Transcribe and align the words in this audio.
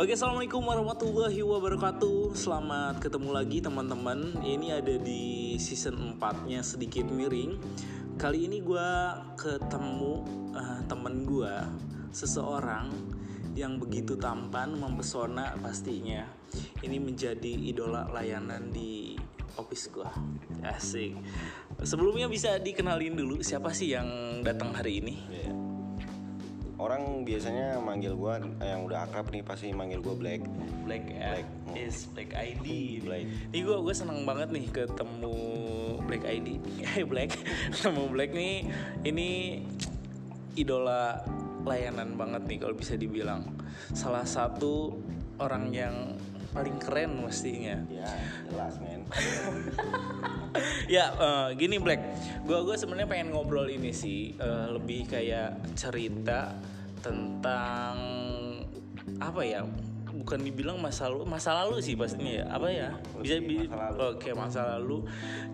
Oke, 0.00 0.16
assalamualaikum 0.16 0.64
warahmatullahi 0.64 1.44
wabarakatuh. 1.44 2.32
Selamat 2.32 3.04
ketemu 3.04 3.36
lagi 3.36 3.60
teman-teman. 3.60 4.32
Ini 4.40 4.80
ada 4.80 4.96
di 4.96 5.60
season 5.60 6.16
4-nya 6.16 6.64
sedikit 6.64 7.04
miring. 7.04 7.60
Kali 8.16 8.48
ini 8.48 8.64
gue 8.64 8.88
ketemu 9.36 10.24
uh, 10.56 10.80
temen 10.88 11.28
gue, 11.28 11.52
seseorang 12.16 12.88
yang 13.52 13.76
begitu 13.76 14.16
tampan, 14.16 14.72
mempesona 14.72 15.52
pastinya. 15.60 16.24
Ini 16.80 16.96
menjadi 16.96 17.52
idola 17.60 18.08
layanan 18.08 18.72
di 18.72 19.20
office 19.60 19.92
gue. 19.92 20.08
Asik. 20.64 21.12
Sebelumnya 21.84 22.24
bisa 22.24 22.56
dikenalin 22.56 23.20
dulu 23.20 23.44
siapa 23.44 23.68
sih 23.76 23.92
yang 23.92 24.40
datang 24.40 24.72
hari 24.72 25.04
ini? 25.04 25.14
Iya. 25.28 25.69
Orang 26.80 27.28
biasanya 27.28 27.76
manggil 27.76 28.16
gua 28.16 28.40
yang 28.64 28.88
udah 28.88 29.04
akrab 29.04 29.28
nih 29.28 29.44
pasti 29.44 29.68
manggil 29.76 30.00
gua 30.00 30.16
Black. 30.16 30.40
Black 30.88 31.04
ya. 31.12 31.36
Black. 31.36 31.48
Is 31.76 32.08
Black 32.16 32.32
ID. 32.32 32.66
Black. 33.04 33.28
Nih 33.52 33.60
gue 33.62 33.78
gue 33.84 33.94
seneng 33.94 34.24
banget 34.24 34.48
nih 34.48 34.64
ketemu 34.72 35.36
Black 36.08 36.24
ID. 36.24 36.48
Hey 36.80 37.04
Black, 37.10 37.36
ketemu 37.76 38.04
Black 38.08 38.32
nih. 38.32 38.64
Ini 39.04 39.28
idola 40.56 41.20
layanan 41.68 42.16
banget 42.16 42.42
nih 42.48 42.58
kalau 42.64 42.74
bisa 42.74 42.96
dibilang. 42.96 43.44
Salah 43.92 44.24
satu 44.24 44.96
orang 45.36 45.68
yang 45.70 46.16
paling 46.50 46.76
keren 46.82 47.22
mestinya. 47.22 47.78
Ya, 47.86 48.10
jelas 48.50 48.76
men. 48.82 49.06
ya 50.94 51.14
eh, 51.14 51.48
gini 51.54 51.78
Black, 51.78 52.02
gue 52.46 52.58
gue 52.66 52.76
sebenarnya 52.76 53.06
pengen 53.06 53.30
ngobrol 53.30 53.70
ini 53.70 53.94
sih 53.94 54.34
eh, 54.34 54.66
lebih 54.70 55.06
kayak 55.06 55.74
cerita 55.78 56.54
tentang 57.00 57.94
apa 59.22 59.42
ya? 59.46 59.62
Bukan 60.10 60.42
dibilang 60.44 60.76
masa 60.82 61.08
lalu, 61.08 61.24
masa 61.24 61.54
lalu 61.54 61.80
sih 61.80 61.94
pastinya 61.96 62.44
ya. 62.44 62.46
Apa 62.50 62.68
ya? 62.68 62.88
Bisa 63.22 63.40
bi-. 63.40 63.70
Oke 64.10 64.34
masa 64.36 64.76
lalu, 64.76 65.06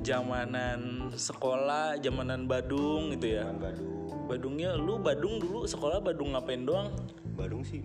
zamanan 0.02 1.12
sekolah, 1.12 2.00
zamanan 2.00 2.48
Badung 2.48 3.14
gitu 3.14 3.36
ya. 3.36 3.46
Badung. 3.52 3.96
Badungnya 4.26 4.74
lu 4.74 4.98
Badung 4.98 5.38
dulu 5.38 5.70
sekolah 5.70 6.02
Badung 6.02 6.34
ngapain 6.34 6.66
doang? 6.66 6.90
Badung 7.36 7.62
sih 7.62 7.84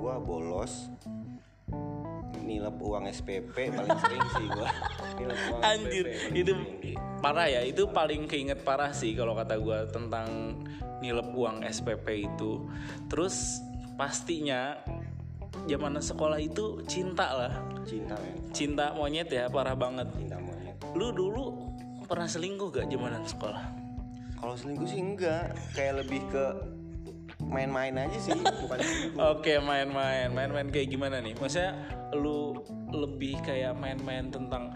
gua 0.00 0.16
bolos 0.16 0.88
nilep 2.52 2.76
uang 2.76 3.08
SPP 3.08 3.56
paling 3.72 3.96
sering 3.96 4.26
sih 4.36 4.46
gua. 4.52 4.68
Nilep 5.18 5.40
uang 5.48 5.60
Anjir, 5.64 6.04
SPP 6.12 6.34
itu 6.36 6.52
sering. 6.52 6.96
parah 7.24 7.46
ya. 7.48 7.60
Itu 7.64 7.82
paling 7.88 8.28
keinget 8.28 8.60
parah 8.60 8.92
sih 8.92 9.16
kalau 9.16 9.32
kata 9.32 9.56
gua 9.56 9.88
tentang 9.88 10.60
nilep 11.00 11.32
uang 11.32 11.64
SPP 11.64 12.28
itu. 12.28 12.68
Terus 13.08 13.64
pastinya 13.96 14.76
zaman 15.64 16.00
sekolah 16.00 16.38
itu 16.40 16.84
cinta 16.84 17.28
lah, 17.32 17.52
cinta 17.84 18.16
men. 18.20 18.36
cinta 18.52 18.86
monyet 18.92 19.28
ya 19.32 19.48
parah 19.48 19.76
banget. 19.76 20.08
Cinta 20.12 20.36
monyet. 20.36 20.76
Lu 20.92 21.08
dulu 21.12 21.44
pernah 22.04 22.28
selingkuh 22.28 22.68
gak 22.68 22.86
zamanan 22.92 23.24
sekolah? 23.24 23.64
Kalau 24.36 24.54
selingkuh 24.58 24.88
sih 24.90 25.00
enggak, 25.00 25.54
kayak 25.72 26.02
lebih 26.02 26.20
ke 26.28 26.44
main-main 27.48 27.94
aja 27.96 28.18
sih, 28.18 28.32
bukan 28.36 28.78
selingkuh. 28.78 29.18
Oke 29.38 29.58
main-main, 29.58 30.30
main-main 30.30 30.68
kayak 30.70 30.88
gimana 30.92 31.18
nih? 31.18 31.34
Maksudnya 31.36 31.74
lu 32.14 32.60
lebih 32.92 33.40
kayak 33.42 33.72
main-main 33.76 34.28
tentang 34.28 34.72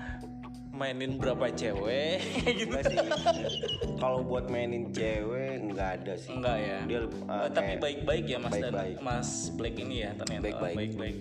mainin 0.76 1.16
berapa 1.16 1.48
cewek 1.48 2.20
gitu? 2.60 2.76
Sih. 2.78 2.98
Kalau 3.96 4.20
buat 4.20 4.46
mainin 4.46 4.88
cewek 4.90 5.64
enggak 5.64 5.90
ada 5.98 6.14
sih. 6.14 6.30
Enggak 6.30 6.56
ya. 6.58 6.78
Dia 6.84 7.00
ah, 7.26 7.48
tapi 7.48 7.76
baik-baik 7.76 8.24
ya 8.26 8.38
Mas 8.38 8.52
dan 8.52 8.70
baik-baik. 8.70 8.96
Mas 9.00 9.28
Black 9.50 9.76
ini 9.76 9.96
ya 9.98 10.10
ternyata 10.14 10.44
Baik-baik. 10.44 10.76
baik-baik. 10.76 11.16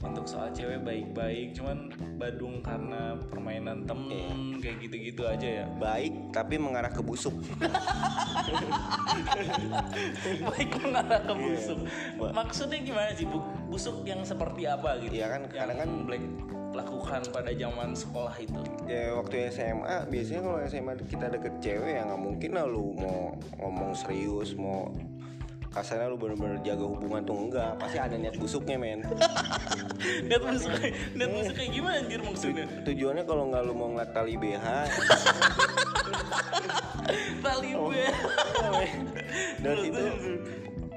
Untuk 0.00 0.24
soal 0.26 0.52
cewek 0.52 0.80
baik-baik, 0.80 1.54
cuman 1.54 1.88
Badung 2.14 2.60
karena 2.60 3.16
permainan 3.24 3.84
temen 3.84 4.12
Iya. 4.54 4.60
kayak 4.60 4.76
gitu-gitu 4.82 5.22
aja 5.24 5.48
ya. 5.54 5.66
baik 5.74 6.12
tapi 6.30 6.56
mengarah 6.56 6.88
ke 6.88 7.00
busuk. 7.00 7.32
baik 10.46 10.70
mengarah 10.78 11.20
Iya. 11.20 11.26
ke 11.26 11.34
busuk. 11.34 11.78
Maksudnya 12.30 12.78
gimana 12.80 13.10
sih? 13.12 13.24
Bu- 13.24 13.44
busuk 13.66 14.04
yang 14.04 14.20
seperti 14.22 14.64
apa 14.64 15.00
gitu? 15.00 15.12
Iya 15.14 15.26
kan, 15.30 15.42
kadang 15.48 15.78
kan 15.78 15.90
Black 16.04 16.24
lakukan 16.74 17.22
pada 17.30 17.50
zaman 17.50 17.94
sekolah 17.94 18.34
itu. 18.36 18.60
ya 18.84 19.14
waktu 19.14 19.48
SMA 19.48 20.10
biasanya 20.10 20.40
kalau 20.42 20.58
SMA 20.66 20.92
kita 21.06 21.26
deket 21.30 21.54
cewek 21.58 21.92
ya 21.94 22.02
nggak 22.04 22.18
mungkin 22.20 22.50
lah 22.52 22.66
lu 22.66 22.92
mau 22.92 23.32
ngomong 23.56 23.94
serius 23.94 24.52
mau 24.54 24.90
kasarnya 25.70 26.06
lu 26.06 26.14
bener-bener 26.14 26.58
jaga 26.62 26.82
hubungan 26.82 27.22
tuh 27.22 27.34
enggak 27.40 27.74
pasti 27.78 27.98
ada 27.98 28.14
niat 28.14 28.34
busuknya 28.34 28.78
men 28.78 29.02
Niat 30.28 30.42
busuk, 30.42 30.70
niat 31.16 31.30
busuk 31.32 31.54
kayak 31.56 31.70
gimana 31.72 31.96
anjir 31.98 32.20
maksudnya? 32.20 32.66
tujuannya 32.84 33.24
kalau 33.24 33.48
nggak 33.48 33.62
lu 33.64 33.72
mau 33.72 33.88
ngeliat 33.90 34.10
tali 34.12 34.34
BH 34.36 34.66
Tali 37.44 37.70
Oh. 37.76 37.92
gue. 37.92 38.06
dari 39.60 39.78
situ 39.84 40.02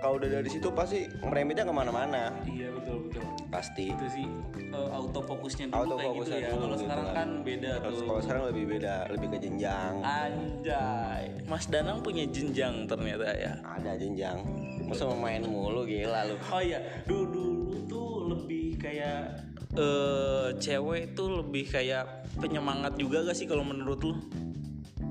kalau 0.08 0.24
udah 0.24 0.32
dari 0.32 0.48
situ 0.48 0.72
pasti 0.72 1.04
meremitnya 1.20 1.68
ke 1.68 1.74
mana-mana 1.76 2.32
Iya 2.42 2.72
betul 2.72 2.96
betul. 3.04 3.28
pasti 3.48 3.92
itu 3.92 4.06
sih 4.08 4.24
uh, 4.72 4.88
autofokusnya 4.94 5.68
dulu 5.68 5.84
Auto 5.84 5.96
kayak 5.98 6.14
gitu 6.16 6.32
ya. 6.34 6.48
Kalau 6.48 6.64
gitu 6.66 6.80
sekarang 6.80 7.06
kan. 7.06 7.14
kan 7.14 7.30
beda 7.44 7.72
Terus 7.84 7.92
tuh. 7.94 8.06
kalau 8.08 8.20
sekarang 8.24 8.44
lebih 8.48 8.64
beda 8.70 8.94
lebih 9.12 9.28
ke 9.28 9.38
jenjang 9.38 9.94
Anjay. 10.00 11.24
Mas 11.44 11.66
Danang 11.68 12.00
punya 12.00 12.24
jenjang 12.26 12.88
ternyata 12.88 13.28
ya. 13.36 13.54
ada 13.62 13.92
jenjang 13.94 14.40
masa 14.88 15.04
mau 15.04 15.20
main 15.20 15.44
mulu 15.44 15.84
gila 15.84 16.24
lu 16.24 16.40
Oh 16.48 16.64
iya, 16.64 16.80
dulu 17.04 17.28
dulu 17.28 17.76
tuh 17.84 18.08
lebih 18.32 18.80
kayak 18.80 19.44
eh 19.76 20.48
cewek 20.56 21.12
tuh 21.12 21.44
lebih 21.44 21.68
kayak 21.68 22.08
penyemangat 22.36 22.96
juga 22.96 23.22
gak 23.22 23.36
sih 23.36 23.44
kalau 23.44 23.62
menurut 23.62 24.00
lu? 24.00 24.16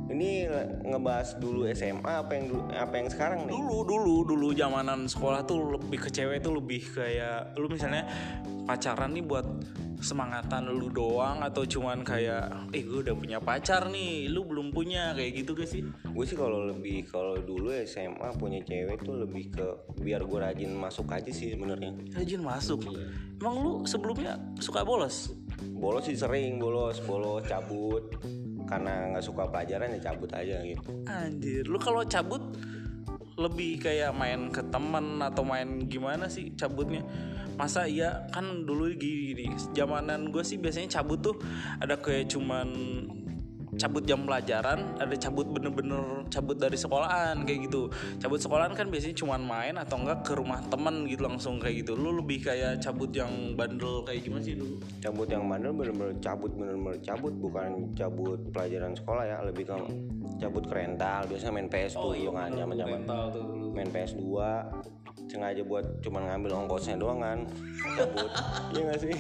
Ini 0.07 0.47
ngebahas 0.87 1.39
dulu 1.43 1.67
SMA 1.75 2.13
apa 2.23 2.33
yang 2.39 2.47
dulu 2.51 2.63
apa 2.71 2.95
yang 2.95 3.09
sekarang 3.11 3.39
nih 3.47 3.55
Dulu 3.59 3.79
dulu 3.83 4.15
dulu 4.23 4.49
zamanan 4.55 5.11
sekolah 5.11 5.43
tuh 5.43 5.79
lebih 5.79 5.99
ke 5.99 6.11
cewek 6.15 6.43
tuh 6.43 6.55
lebih 6.55 6.83
kayak 6.95 7.59
lu 7.59 7.67
misalnya 7.67 8.07
pacaran 8.67 9.15
nih 9.15 9.25
buat 9.27 9.47
semangatan 9.97 10.69
lu 10.71 10.93
doang 10.93 11.41
atau 11.41 11.65
cuman 11.65 12.05
kayak 12.05 12.69
eh 12.77 12.85
gue 12.85 13.01
udah 13.01 13.17
punya 13.17 13.39
pacar 13.41 13.89
nih, 13.89 14.29
lu 14.29 14.45
belum 14.45 14.69
punya 14.69 15.17
kayak 15.17 15.41
gitu 15.41 15.57
gak 15.57 15.73
sih? 15.73 15.83
gue 15.87 16.25
sih 16.29 16.37
kalau 16.37 16.69
lebih 16.69 17.09
kalau 17.09 17.41
dulu 17.41 17.73
SMA 17.89 18.29
punya 18.37 18.61
cewek 18.61 19.01
tuh 19.01 19.25
lebih 19.25 19.57
ke 19.57 19.67
biar 20.05 20.21
gue 20.21 20.39
rajin 20.39 20.71
masuk 20.77 21.09
aja 21.09 21.33
sih 21.33 21.57
sebenarnya 21.57 21.97
Rajin 22.13 22.43
masuk. 22.45 22.85
Emang 23.41 23.57
lu 23.61 23.73
sebelumnya 23.89 24.37
suka 24.61 24.85
bolos? 24.85 25.33
bolos 25.77 26.05
sih 26.09 26.17
sering 26.17 26.57
bolos 26.61 27.01
bolos 27.05 27.45
cabut 27.45 28.17
karena 28.67 29.15
nggak 29.15 29.25
suka 29.25 29.49
pelajaran 29.49 29.95
ya 29.97 30.01
cabut 30.13 30.31
aja 30.35 30.61
gitu. 30.67 30.83
Anjir, 31.07 31.65
lu 31.67 31.79
kalau 31.79 32.03
cabut 32.05 32.43
lebih 33.37 33.85
kayak 33.85 34.17
main 34.17 34.49
ke 34.49 34.65
temen 34.73 35.21
atau 35.21 35.45
main 35.45 35.85
gimana 35.87 36.27
sih 36.27 36.53
cabutnya? 36.57 37.05
Masa 37.57 37.89
iya? 37.89 38.29
Kan 38.33 38.69
dulu 38.69 38.93
gini, 38.93 39.49
zamanan 39.73 40.29
gue 40.29 40.45
sih 40.45 40.61
biasanya 40.61 41.01
cabut 41.01 41.21
tuh 41.25 41.37
ada 41.81 41.97
kayak 41.97 42.29
cuman 42.33 42.69
cabut 43.77 44.05
jam 44.09 44.25
pelajaran, 44.25 44.97
ada 44.99 45.15
cabut 45.17 45.47
bener-bener 45.49 46.25
cabut 46.33 46.57
dari 46.57 46.77
sekolahan 46.77 47.45
kayak 47.45 47.71
gitu. 47.71 47.89
Cabut 48.19 48.41
sekolahan 48.41 48.73
kan 48.73 48.89
biasanya 48.89 49.17
cuman 49.17 49.41
main 49.45 49.75
atau 49.77 50.01
enggak 50.01 50.25
ke 50.27 50.33
rumah 50.35 50.61
temen 50.67 51.07
gitu 51.07 51.23
langsung 51.25 51.61
kayak 51.61 51.87
gitu. 51.87 51.93
Lu 51.95 52.17
lebih 52.19 52.45
kayak 52.45 52.81
cabut 52.81 53.13
yang 53.13 53.55
bandel 53.55 54.03
kayak 54.05 54.25
gimana 54.25 54.43
sih 54.43 54.57
dulu? 54.57 54.77
cabut 55.07 55.29
yang 55.31 55.45
bandel 55.47 55.73
bener-bener 55.73 56.13
cabut 56.19 56.53
bener-bener 56.57 56.99
cabut 57.05 57.35
bukan 57.39 57.71
cabut 57.95 58.41
pelajaran 58.51 58.93
sekolah 58.97 59.25
ya 59.25 59.39
lebih 59.45 59.65
ke 59.69 59.77
cabut 60.43 60.65
ke 60.67 60.75
rental 60.75 61.21
biasanya 61.31 61.53
main 61.55 61.69
PS 61.71 61.95
tuh 61.95 62.13
oh, 62.13 62.33
kan 62.35 62.51
zaman 62.53 62.75
zaman 62.75 63.01
Rental 63.07 63.23
tuh 63.31 63.43
dulu. 63.47 63.67
main 63.73 63.89
PS 63.93 64.13
2 64.19 65.06
sengaja 65.25 65.65
buat 65.65 66.05
cuman 66.05 66.29
ngambil 66.29 66.53
ongkosnya 66.65 67.01
doang 67.01 67.25
kan. 67.25 67.39
Cabut. 67.97 68.31
Iya 68.77 68.83
gak 68.93 69.01
sih? 69.01 69.15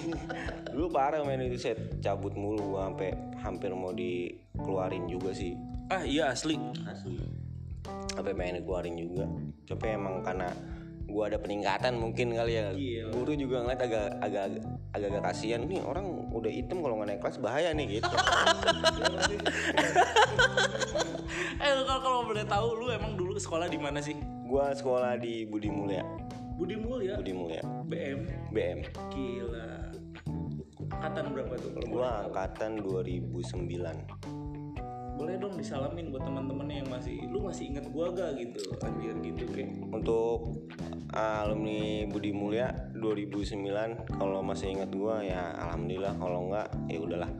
Dulu 0.72 0.86
parah 0.92 1.24
main 1.24 1.40
itu 1.40 1.56
set. 1.56 1.78
Cabut 2.04 2.36
mulu 2.36 2.76
gua 2.76 2.92
sampai 2.92 3.16
hampir 3.40 3.70
mau 3.72 3.92
dikeluarin 3.96 5.08
juga 5.08 5.32
sih. 5.32 5.56
Ah 5.88 6.04
iya 6.04 6.30
asli. 6.30 6.58
asli. 6.84 7.16
Sampai 8.12 8.32
pengen 8.36 8.60
dikeluarin 8.62 8.96
juga. 8.98 9.24
Tapi 9.66 9.86
emang 9.96 10.20
karena 10.20 10.50
gua 11.06 11.30
ada 11.30 11.38
peningkatan 11.38 11.96
mungkin 11.96 12.34
kali 12.34 12.52
ya 12.58 12.66
Iya. 12.74 13.04
guru 13.14 13.32
juga 13.38 13.62
ngeliat 13.62 13.80
agak 13.80 14.06
agak 14.20 14.42
agak 14.92 15.08
agak 15.14 15.22
kasihan 15.22 15.62
nih 15.64 15.80
orang 15.82 16.06
udah 16.34 16.50
hitam 16.50 16.82
kalau 16.82 16.98
nggak 16.98 17.08
naik 17.14 17.20
kelas 17.22 17.38
bahaya 17.38 17.70
nih 17.72 18.02
gitu 18.02 18.10
Eh 21.56 21.72
kalau 21.88 22.00
kalau 22.04 22.20
boleh 22.28 22.44
tahu 22.46 22.68
lu 22.78 22.86
emang 22.92 23.16
dulu 23.16 23.34
sekolah 23.40 23.66
di 23.66 23.80
mana 23.80 23.98
sih? 23.98 24.14
gua 24.46 24.70
sekolah 24.70 25.18
di 25.18 25.42
Budi 25.42 25.66
Mulia 25.66 26.06
Budi 26.56 26.78
Mulya. 26.78 27.18
Budi 27.18 27.32
Mulia 27.34 27.62
BM. 27.84 28.20
BM 28.54 28.78
Gila. 29.12 29.92
Angkatan 30.86 31.34
berapa 31.34 31.54
tuh 31.58 31.70
kalau 31.74 31.88
gua 31.90 32.08
angkatan 32.30 32.80
2009 32.80 34.35
Boleh 35.16 35.40
dong 35.40 35.56
disalamin 35.56 36.12
buat 36.12 36.28
teman-teman 36.28 36.68
yang 36.68 36.88
masih 36.92 37.24
lu 37.32 37.40
masih 37.40 37.72
inget 37.72 37.88
gua 37.88 38.12
gak 38.12 38.36
gitu? 38.36 38.60
Anjir 38.84 39.16
gitu 39.24 39.48
kayak 39.48 39.72
untuk 39.88 40.60
alumni 41.16 42.04
Budi 42.04 42.36
Mulia 42.36 42.68
2009 42.92 44.20
kalau 44.20 44.44
masih 44.44 44.76
ingat 44.76 44.92
gua 44.92 45.24
ya 45.24 45.56
alhamdulillah. 45.56 46.12
Kalau 46.20 46.52
enggak 46.52 46.68
ya 46.92 46.98
udahlah. 47.00 47.30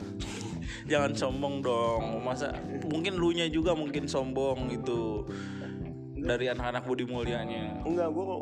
Jangan 0.91 1.13
sombong 1.13 1.61
dong. 1.61 2.17
Masa 2.25 2.49
mungkin 2.89 3.21
lu 3.21 3.29
nya 3.29 3.45
juga 3.45 3.77
mungkin 3.77 4.09
sombong 4.09 4.73
itu 4.73 5.29
dari 6.17 6.49
anak-anak 6.49 6.81
budi 6.81 7.05
mulianya. 7.05 7.77
enggak 7.85 8.09
gua 8.09 8.41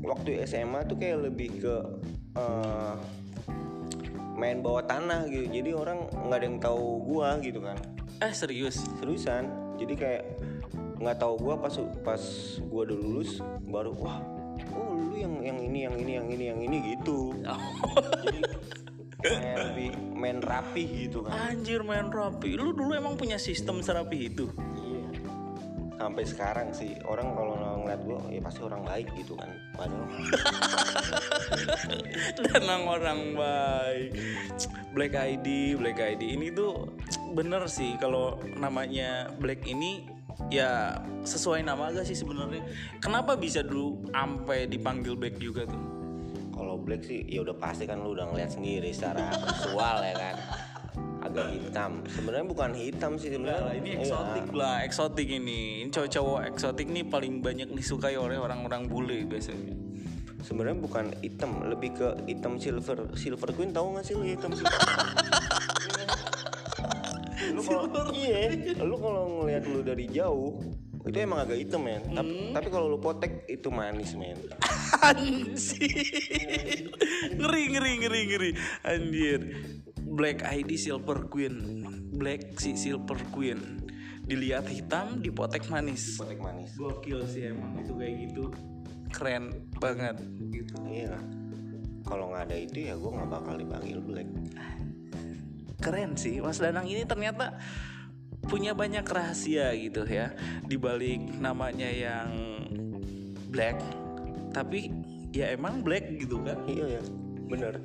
waktu 0.00 0.48
SMA 0.48 0.88
tuh 0.88 0.96
kayak 0.96 1.28
lebih 1.28 1.60
ke 1.60 1.74
eh, 2.40 2.96
main 4.40 4.64
bawah 4.64 4.80
tanah 4.88 5.28
gitu. 5.28 5.60
Jadi 5.60 5.70
orang 5.76 6.08
nggak 6.08 6.38
ada 6.40 6.46
yang 6.48 6.56
tahu 6.56 7.04
gua 7.04 7.36
gitu 7.44 7.60
kan 7.60 7.76
Eh 8.22 8.30
serius? 8.30 8.78
seriusan 9.02 9.50
jadi 9.82 9.94
kayak 9.98 10.22
nggak 11.02 11.18
tahu 11.18 11.34
gua 11.42 11.58
pas 11.58 11.74
pas 12.06 12.22
gua 12.70 12.86
udah 12.86 12.98
lulus 13.02 13.42
baru 13.66 13.90
wah 13.98 14.22
oh 14.78 14.94
lu 14.94 15.18
yang 15.18 15.42
yang 15.42 15.58
ini 15.58 15.78
yang 15.90 15.94
ini 15.98 16.12
yang 16.14 16.26
ini 16.30 16.44
yang 16.46 16.60
ini 16.62 16.76
gitu 16.94 17.34
jadi 18.22 18.40
kayak 19.22 19.56
lebih 19.74 19.88
main 20.14 20.38
rapi 20.38 20.82
gitu 21.06 21.26
kan 21.26 21.50
Anjir 21.50 21.82
main 21.82 22.10
rapi. 22.10 22.54
Lu 22.58 22.74
dulu 22.74 22.94
emang 22.94 23.14
punya 23.14 23.38
sistem 23.38 23.82
serapi 23.82 24.34
itu? 24.34 24.50
Sampai 26.08 26.24
sekarang 26.26 26.68
sih 26.74 26.98
orang 27.06 27.34
kalau 27.38 27.54
ngeliat 27.82 28.00
gua 28.02 28.18
ya 28.30 28.40
pasti 28.42 28.60
orang 28.66 28.82
baik 28.82 29.08
gitu 29.14 29.38
kan 29.38 29.50
padahal 29.78 30.06
Tenang 32.52 32.82
orang 32.88 33.20
baik. 33.36 34.10
Black 34.92 35.14
ID, 35.16 35.78
Black 35.80 35.98
ID 35.98 36.36
ini 36.36 36.52
tuh 36.52 36.92
bener 37.32 37.64
sih 37.70 37.96
kalau 37.96 38.36
namanya 38.58 39.32
Black 39.40 39.64
ini 39.64 40.04
ya 40.52 41.00
sesuai 41.24 41.64
nama 41.64 41.92
gak 41.94 42.04
sih 42.04 42.18
sebenarnya? 42.18 42.60
Kenapa 43.00 43.38
bisa 43.38 43.64
dulu 43.64 44.04
sampai 44.12 44.68
dipanggil 44.68 45.16
Black 45.16 45.40
juga 45.40 45.64
tuh? 45.64 46.02
kalau 46.62 46.78
black 46.78 47.02
sih 47.02 47.26
ya 47.26 47.42
udah 47.42 47.58
pasti 47.58 47.90
kan 47.90 47.98
lu 47.98 48.14
udah 48.14 48.30
ngeliat 48.30 48.54
sendiri 48.54 48.94
secara 48.94 49.34
visual 49.34 49.98
ya 49.98 50.14
kan 50.14 50.34
agak 51.32 51.48
hitam 51.50 51.90
sebenarnya 52.06 52.46
bukan 52.46 52.70
hitam 52.72 53.10
sih 53.16 53.28
sebenarnya 53.28 53.60
Nah, 53.62 53.72
ini 53.72 53.88
Iya. 53.90 53.98
eksotik 54.00 54.46
lah, 54.52 54.74
eksotik 54.82 55.26
ini. 55.26 55.80
Ini 55.80 55.88
cowok-cowok 55.90 56.38
eksotik 56.46 56.86
nih 56.86 57.04
paling 57.04 57.40
banyak 57.40 57.68
disukai 57.70 58.14
oleh 58.14 58.36
orang-orang 58.36 58.86
bule 58.86 59.24
biasanya. 59.24 59.72
sebenarnya 60.42 60.76
bukan 60.76 61.04
hitam 61.18 61.62
lebih 61.64 61.94
ke 61.94 62.08
hitam 62.26 62.58
silver 62.58 63.14
silver 63.14 63.52
queen 63.52 63.70
tahu 63.70 63.94
nggak 63.94 64.02
sih 64.02 64.12
lu 64.12 64.26
hitam 64.26 64.50
silver 64.50 64.74
lu 67.54 67.60
kalau 67.62 68.10
iya 68.10 68.50
lu 68.76 68.94
kalau 68.96 69.22
ngelihat 69.38 69.62
lu 69.64 69.80
dari 69.80 70.04
jauh 70.08 70.58
itu 71.02 71.16
emang 71.16 71.42
agak 71.42 71.58
hitam 71.58 71.82
men 71.82 72.02
tapi 72.10 72.50
tapi 72.50 72.68
kalau 72.70 72.86
lu 72.86 72.98
potek 72.98 73.46
itu 73.46 73.70
manis 73.70 74.14
men 74.14 74.38
Anjir. 75.02 75.50
ngeri 77.32 77.62
ngeri 77.70 77.92
ngeri 77.98 78.20
ngeri. 78.28 78.50
Anjir. 78.84 79.40
Black 80.12 80.44
ID 80.44 80.76
Silver 80.76 81.26
Queen. 81.32 81.56
Black 82.12 82.60
si 82.60 82.76
Silver 82.76 83.18
Queen. 83.32 83.80
Dilihat 84.28 84.68
hitam, 84.68 85.18
dipotek 85.24 85.66
manis. 85.72 86.20
potek 86.20 86.38
manis 86.38 86.76
Gokil 86.76 87.24
sih 87.26 87.50
emang 87.50 87.80
itu 87.80 87.92
kayak 87.96 88.14
gitu. 88.28 88.44
Keren 89.12 89.68
banget 89.76 90.16
gitu. 90.52 90.76
iya 90.88 91.20
kalau 92.06 92.34
nggak 92.34 92.50
ada 92.50 92.56
itu 92.58 92.78
ya 92.90 92.94
gue 92.98 93.10
nggak 93.10 93.30
bakal 93.30 93.54
dipanggil 93.56 93.98
black 94.02 94.28
Keren 95.82 96.14
sih 96.14 96.38
Mas 96.38 96.62
Danang 96.62 96.86
ini 96.86 97.02
ternyata 97.02 97.58
punya 98.46 98.74
banyak 98.74 99.06
rahasia 99.06 99.74
gitu 99.74 100.06
ya 100.06 100.34
di 100.66 100.78
balik 100.78 101.22
namanya 101.38 101.90
yang 101.90 102.30
black 103.50 103.78
tapi 104.50 104.90
ya 105.30 105.54
emang 105.54 105.82
black 105.82 106.06
gitu 106.18 106.42
kan 106.42 106.58
iya 106.66 106.98
ya 106.98 107.02
bener 107.46 107.82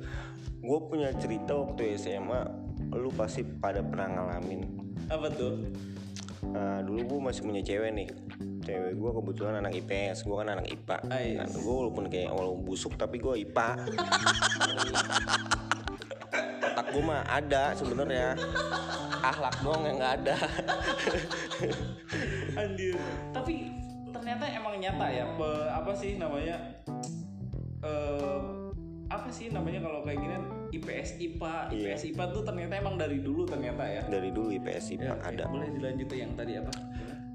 gue 0.68 0.78
punya 0.84 1.08
cerita 1.16 1.56
waktu 1.56 1.96
SMA 1.96 2.44
lu 2.92 3.08
pasti 3.16 3.40
pada 3.40 3.80
pernah 3.80 4.20
ngalamin. 4.20 4.68
Apa 5.08 5.32
tuh? 5.32 5.64
Nah, 6.44 6.84
dulu 6.84 7.16
gue 7.16 7.20
masih 7.32 7.42
punya 7.48 7.64
cewek 7.64 7.88
nih. 7.96 8.08
Cewek 8.68 8.92
gue 9.00 9.10
kebetulan 9.16 9.64
anak 9.64 9.72
IPS 9.80 10.28
gue 10.28 10.36
kan 10.36 10.48
anak 10.52 10.68
IPA 10.68 10.96
Ais. 11.08 11.40
kan 11.40 11.48
gue 11.56 11.74
walaupun 11.74 12.04
kayak 12.12 12.28
walaupun 12.36 12.68
busuk 12.68 13.00
tapi 13.00 13.16
gue 13.16 13.48
IPA 13.48 13.80
otak 16.68 16.86
gue 16.92 17.02
mah 17.02 17.24
ada 17.24 17.72
sebenarnya. 17.72 18.36
Akhlak 19.24 19.56
doang 19.64 19.82
yang 19.88 19.96
nggak 19.96 20.14
ada. 20.20 20.36
Anjir. 22.60 22.94
Tapi 23.32 23.72
ternyata 24.12 24.44
emang 24.52 24.76
nyata 24.76 25.06
ya. 25.08 25.24
Pe- 25.32 25.70
apa 25.72 25.92
sih 25.96 26.20
namanya? 26.20 26.56
Eh 27.80 28.37
apa 29.18 29.28
sih 29.28 29.50
namanya 29.50 29.82
kalau 29.82 30.00
kayak 30.02 30.18
gini 30.18 30.36
IPS 30.68 31.08
IPA 31.18 31.54
Iya. 31.72 31.94
IPS 31.96 32.02
IPA 32.12 32.24
tuh 32.30 32.42
ternyata 32.44 32.74
emang 32.76 32.94
dari 32.94 33.18
dulu 33.18 33.42
ternyata 33.42 33.82
ya. 33.82 34.02
dari 34.06 34.30
dulu 34.30 34.48
IPS 34.54 34.84
IPA 34.94 35.12
Oke, 35.12 35.26
ada 35.26 35.42
Boleh 35.48 35.68
dilanjut 35.72 36.08
yang 36.12 36.32
tadi 36.36 36.52
apa? 36.56 36.72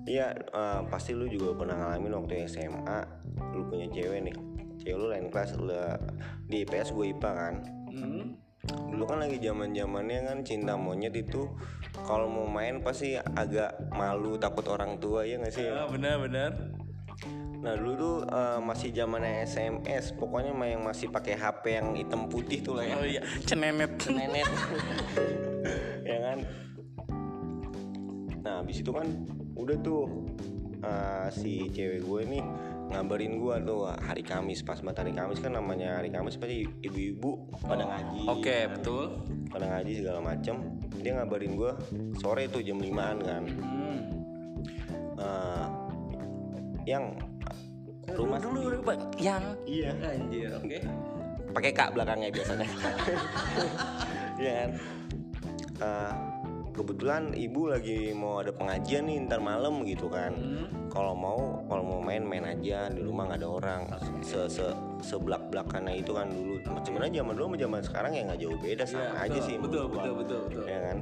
Iya, 0.04 0.28
eh, 0.36 0.80
pasti 0.92 1.16
lu 1.16 1.26
juga 1.26 1.56
pernah 1.56 1.80
ngalamin 1.80 2.12
waktu 2.20 2.44
SMA, 2.44 3.00
lu 3.56 3.64
punya 3.72 3.88
cewek 3.88 4.20
nih. 4.28 4.36
Cewek 4.84 4.98
lu 5.00 5.08
lain 5.08 5.32
kelas, 5.32 5.56
lu 5.56 5.72
di 6.44 6.68
IPS 6.68 6.92
gue 6.92 7.06
IPA 7.16 7.32
kan. 7.32 7.54
Hmm. 7.88 8.36
Dulu 8.64 9.04
kan 9.04 9.24
lagi 9.24 9.40
zaman 9.40 9.72
zamannya 9.72 10.20
kan 10.24 10.38
cinta 10.44 10.76
monyet 10.76 11.16
itu 11.16 11.48
kalau 12.04 12.28
mau 12.28 12.48
main 12.48 12.80
pasti 12.80 13.16
agak 13.16 13.76
malu 13.92 14.36
takut 14.36 14.64
orang 14.68 15.00
tua 15.00 15.24
ya 15.24 15.40
nggak 15.40 15.56
sih? 15.56 15.68
Ah, 15.68 15.88
benar 15.88 16.20
benar. 16.20 16.52
Nah 17.64 17.74
dulu 17.80 17.92
tuh 17.96 18.16
eh, 18.28 18.60
masih 18.60 18.92
zamannya 18.92 19.48
SMS, 19.48 20.12
pokoknya 20.20 20.52
mah 20.52 20.68
yang 20.68 20.84
masih 20.84 21.08
pakai 21.08 21.40
HP 21.40 21.64
yang 21.80 21.96
hitam 21.96 22.28
putih 22.28 22.60
tuh 22.60 22.76
lah 22.76 22.84
ya. 22.84 22.96
Oh 23.00 23.08
iya, 23.08 23.24
cenenet. 23.48 23.96
nenet 24.12 24.48
ya 26.08 26.18
kan 26.20 26.40
nah 28.44 28.60
habis 28.60 28.84
itu 28.84 28.92
kan 28.92 29.08
udah 29.56 29.78
tuh 29.80 30.04
uh, 30.84 31.32
si 31.32 31.72
cewek 31.72 32.04
gue 32.04 32.22
nih 32.28 32.44
ngabarin 32.92 33.40
gue 33.40 33.56
tuh 33.64 33.88
hari 33.88 34.20
Kamis 34.20 34.62
pas 34.68 34.84
banget 34.84 35.08
hari 35.08 35.14
Kamis 35.16 35.40
kan 35.40 35.56
namanya 35.56 36.04
hari 36.04 36.12
Kamis 36.12 36.36
pasti 36.36 36.68
ibu-ibu 36.84 37.48
pada 37.64 37.88
ngaji 37.88 38.28
Oke, 38.28 38.68
betul. 38.68 39.24
pada 39.48 39.66
ngaji 39.72 40.04
segala 40.04 40.20
macem 40.20 40.60
dia 41.00 41.16
ngabarin 41.16 41.56
gue 41.56 41.72
sore 42.20 42.52
tuh 42.52 42.60
jam 42.60 42.78
5an 42.84 43.18
kan 43.24 43.44
Hmm. 43.48 44.00
Uh, 45.14 45.68
yang 46.84 47.16
rumah 48.12 48.40
dulu 48.40 48.60
dulu. 48.70 48.80
Yang 49.16 49.44
iya. 49.64 49.92
Anjir, 50.04 50.50
oke. 50.54 50.78
pakai 51.54 51.72
kak 51.72 51.90
belakangnya 51.94 52.30
biasanya. 52.30 52.68
Iya 54.34 54.66
kan? 54.66 54.70
Eh, 55.78 56.14
kebetulan 56.74 57.38
ibu 57.38 57.70
lagi 57.70 58.18
mau 58.18 58.42
ada 58.42 58.50
pengajian 58.50 59.06
nih 59.06 59.30
ntar 59.30 59.38
malam 59.40 59.86
gitu 59.86 60.10
kan. 60.10 60.34
Hmm. 60.34 60.66
kalau 60.90 61.14
mau 61.18 61.62
kalau 61.70 61.82
mau 61.86 62.00
main 62.02 62.26
main 62.26 62.42
aja. 62.46 62.90
Di 62.90 63.02
rumah 63.02 63.30
nggak 63.30 63.40
ada 63.46 63.50
orang. 63.50 63.82
Se 64.26 64.50
se 64.50 64.66
sebelak 65.02 65.54
belakannya 65.54 66.02
itu 66.02 66.18
kan 66.18 66.30
dulu. 66.30 66.58
Sebenarnya 66.82 67.22
zaman 67.22 67.34
dulu 67.34 67.46
sama 67.54 67.58
zaman 67.62 67.82
sekarang 67.86 68.12
ya 68.18 68.22
nggak 68.26 68.40
jauh 68.42 68.58
beda. 68.58 68.84
Sama 68.90 69.02
Iya, 69.02 69.10
aja 69.14 69.30
betul, 69.30 69.46
sih 69.46 69.56
betul, 69.62 69.84
gua. 69.86 69.94
betul, 69.94 70.14
betul, 70.18 70.40
betul. 70.50 70.64
ya 70.66 70.80
kan 70.82 70.98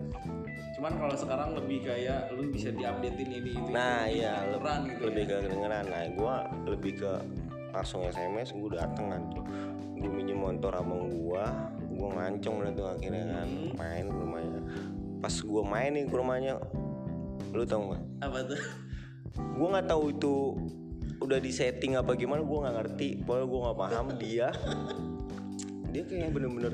Cuman 0.78 0.94
kalau 0.98 1.14
sekarang 1.14 1.50
lebih 1.54 1.86
kayak 1.86 2.34
lu 2.34 2.50
bisa 2.50 2.74
diupdatein 2.74 3.30
ini 3.30 3.52
itu. 3.54 3.70
nah 3.70 4.08
itu, 4.10 4.24
iya 4.24 4.34
kedengeran 4.50 4.80
gitu. 4.88 5.02
lebih 5.06 5.24
ya. 5.24 5.30
ke 5.30 5.36
kedengeran 5.46 5.84
nah 5.86 6.02
gue 6.10 6.36
lebih 6.68 6.92
ke 6.98 7.12
langsung 7.72 8.02
SMS 8.04 8.50
gue 8.52 8.70
dateng 8.74 9.06
kan 9.08 9.22
tuh 9.30 9.44
gue 9.96 10.10
minjem 10.10 10.42
motor 10.42 10.74
abang 10.74 11.08
gue 11.08 11.44
gue 11.88 12.10
ngancong 12.10 12.56
lah 12.66 12.72
tuh 12.74 12.88
akhirnya 12.90 13.26
kan 13.30 13.48
Hmm. 13.48 13.72
main 13.78 14.06
ke 14.10 14.18
rumahnya 14.18 14.60
pas 15.22 15.36
gue 15.38 15.64
main 15.64 15.92
nih 15.94 16.06
ke 16.10 16.16
rumahnya 16.18 16.54
lu 17.52 17.64
tau 17.64 17.82
nggak 17.86 18.02
Apa 18.26 18.40
tuh? 18.44 18.62
gue 19.38 19.68
nggak 19.70 19.88
tahu 19.88 20.04
itu 20.10 20.34
udah 21.22 21.38
di 21.38 21.52
setting 21.54 21.94
apa 21.94 22.18
gimana 22.18 22.42
gue 22.42 22.58
nggak 22.58 22.76
ngerti 22.82 23.10
pokoknya 23.22 23.46
gue 23.46 23.60
nggak 23.62 23.78
paham 23.78 24.06
dia 24.18 24.48
dia 25.92 26.04
kayak 26.08 26.32
bener-bener 26.34 26.74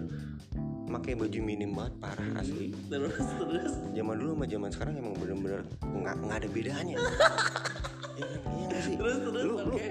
pakai 0.88 1.13
baju 1.20 1.39
minim 1.44 1.72
banget 1.75 1.94
parah 2.00 2.29
asli. 2.39 2.72
Terus 2.88 3.15
terus. 3.20 3.74
zaman 3.91 4.15
dulu 4.15 4.32
sama 4.39 4.46
zaman 4.48 4.70
sekarang 4.72 4.94
emang 4.96 5.13
bener-bener 5.20 5.62
nggak 5.84 6.15
nggak 6.24 6.38
ada 6.44 6.50
bedanya. 6.50 6.98
Iya 8.17 8.25
kan? 8.34 8.41
Iya 8.50 8.65
nggak 8.65 8.82
sih? 8.82 8.96
Terus 8.98 9.17
terus 9.29 9.44
lu, 9.46 9.56
oke. 9.62 9.89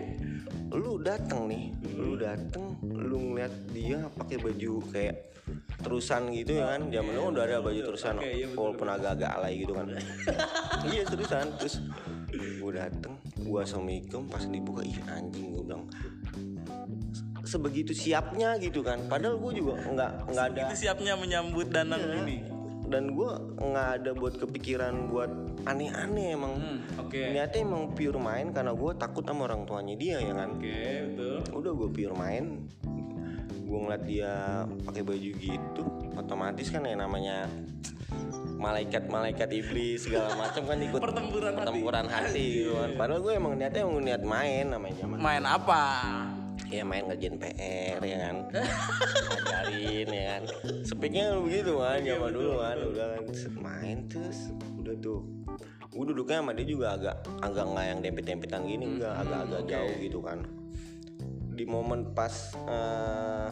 lu, 0.74 0.78
lu 0.82 0.92
dateng 0.98 1.40
nih 1.46 1.64
lu 1.94 2.12
dateng 2.18 2.74
lu 2.82 3.16
ngeliat 3.22 3.54
dia 3.70 3.98
pakai 4.18 4.36
baju 4.42 4.72
kayak 4.90 5.16
terusan 5.78 6.34
gitu 6.34 6.58
ya 6.58 6.74
kan? 6.74 6.90
Zaman 6.90 7.12
dulu 7.14 7.26
udah 7.38 7.44
ada 7.46 7.62
baju 7.62 7.80
terusan 7.86 8.18
Oke, 8.18 8.30
iya, 8.34 8.48
walaupun 8.50 8.88
agak-agak 8.90 9.30
alay 9.30 9.62
gitu 9.62 9.78
kan. 9.78 9.86
Iya 10.90 11.02
terusan 11.06 11.46
terus 11.54 11.78
gue 12.34 12.72
dateng 12.74 13.14
gue 13.46 13.58
assalamualaikum 13.62 14.26
pas 14.26 14.42
dibuka 14.42 14.82
ih 14.82 14.98
anjing 15.06 15.54
gue 15.54 15.62
bilang 15.62 15.86
sebegitu 17.46 17.92
siapnya 17.92 18.58
gitu 18.58 18.82
kan 18.82 19.06
padahal 19.06 19.38
gue 19.38 19.52
juga 19.56 19.78
nggak 19.80 20.10
nggak 20.28 20.46
ada 20.50 20.62
siapnya 20.72 21.14
menyambut 21.14 21.66
Danang 21.68 22.02
Iya. 22.02 22.14
ini. 22.20 22.38
dan 22.86 23.10
gue 23.10 23.30
nggak 23.56 23.88
ada 23.96 24.10
buat 24.12 24.34
kepikiran 24.36 25.08
buat 25.08 25.26
aneh-aneh 25.64 26.26
emang 26.32 26.54
Hmm, 26.54 26.78
oke. 27.00 27.18
niatnya 27.18 27.60
emang 27.60 27.90
pure 27.90 28.14
main 28.16 28.50
karena 28.50 28.70
gue 28.70 28.90
takut 28.94 29.22
sama 29.22 29.42
orang 29.44 29.62
tuanya 29.62 29.94
dia 29.94 30.18
ya 30.18 30.30
kan 30.32 30.54
Oke, 30.54 30.78
betul. 31.08 31.38
udah 31.52 31.72
gue 31.72 31.88
pure 31.92 32.14
main 32.14 32.44
gue 33.58 33.78
ngeliat 33.80 34.02
dia 34.02 34.32
pakai 34.84 35.02
baju 35.02 35.30
gitu 35.32 35.82
otomatis 36.14 36.66
kan 36.68 36.82
ya 36.82 36.94
namanya 36.94 37.50
malaikat-malaikat 38.56 39.48
iblis 39.52 40.06
segala 40.06 40.32
macam 40.36 40.62
kan 40.64 40.78
ikut 40.78 41.00
Pertempuran 41.04 41.52
hati. 41.52 41.60
pertempuran 41.60 42.06
hati 42.06 42.44
gitu 42.56 42.72
kan 42.72 42.90
padahal 42.94 43.20
gue 43.20 43.32
emang 43.34 43.52
niatnya 43.52 43.82
emang 43.82 44.00
niat 44.00 44.22
main 44.22 44.64
namanya 44.68 45.02
Main 45.10 45.44
apa? 45.44 45.82
Ya 46.70 46.82
main 46.82 47.06
ngerjain 47.06 47.36
PR 47.38 48.00
ya 48.02 48.16
kan? 48.28 48.36
Ngajarin 49.30 50.08
ya 50.10 50.24
kan? 50.30 50.42
Speaknya 50.82 51.24
begitu 51.38 51.72
kan 51.78 52.00
zaman 52.02 52.30
dulu 52.34 52.52
kan? 52.58 52.76
udah 52.82 53.06
kan 53.16 53.22
main 53.62 53.98
terus 54.10 54.50
udah 54.78 54.94
tuh. 54.98 55.22
Gue 55.96 56.04
duduknya 56.12 56.44
sama 56.44 56.52
dia 56.52 56.66
juga 56.68 56.86
agak 56.98 57.16
agak 57.40 57.64
nggak 57.72 57.86
yang 57.88 57.98
dempet-dempetan 58.04 58.62
gini 58.68 58.84
enggak 58.98 59.14
agak-agak 59.16 59.62
jauh 59.70 59.94
gitu 60.02 60.18
kan. 60.20 60.38
Di 61.56 61.64
momen 61.64 62.12
pas 62.12 62.52
eh, 62.68 63.48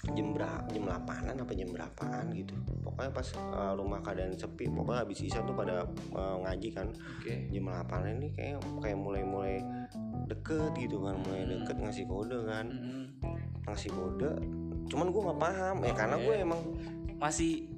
jam 0.00 0.32
berapa 0.32 0.64
jam 0.72 0.84
8an 0.88 1.36
apa 1.44 1.52
jam 1.52 1.68
berapaan 1.68 2.24
gitu. 2.32 2.56
Pokoknya 2.80 3.12
pas 3.12 3.28
eh, 3.36 3.72
rumah 3.76 4.00
keadaan 4.00 4.32
sepi 4.32 4.64
pokoknya 4.72 5.04
habis 5.04 5.20
isa 5.20 5.44
tuh 5.44 5.52
pada 5.52 5.84
eh, 5.92 6.36
ngaji 6.40 6.68
kan. 6.72 6.88
Oke. 7.20 7.52
jam 7.52 7.64
8 7.68 8.16
ini 8.16 8.28
kayak 8.32 8.64
kayak 8.80 8.98
mulai-mulai 8.98 9.60
deket 10.30 10.72
gitu 10.80 11.04
kan 11.04 11.20
mulai 11.20 11.44
deket 11.44 11.76
ngasih 11.76 12.04
kode 12.08 12.38
kan. 12.48 12.66
Hmm. 12.70 13.06
ngasih 13.68 13.92
kode 13.92 14.32
cuman 14.88 15.06
gue 15.12 15.22
nggak 15.22 15.40
paham. 15.40 15.76
Ya 15.84 15.92
karena 15.94 16.16
gue 16.18 16.34
emang 16.34 16.62
Masih 17.20 17.68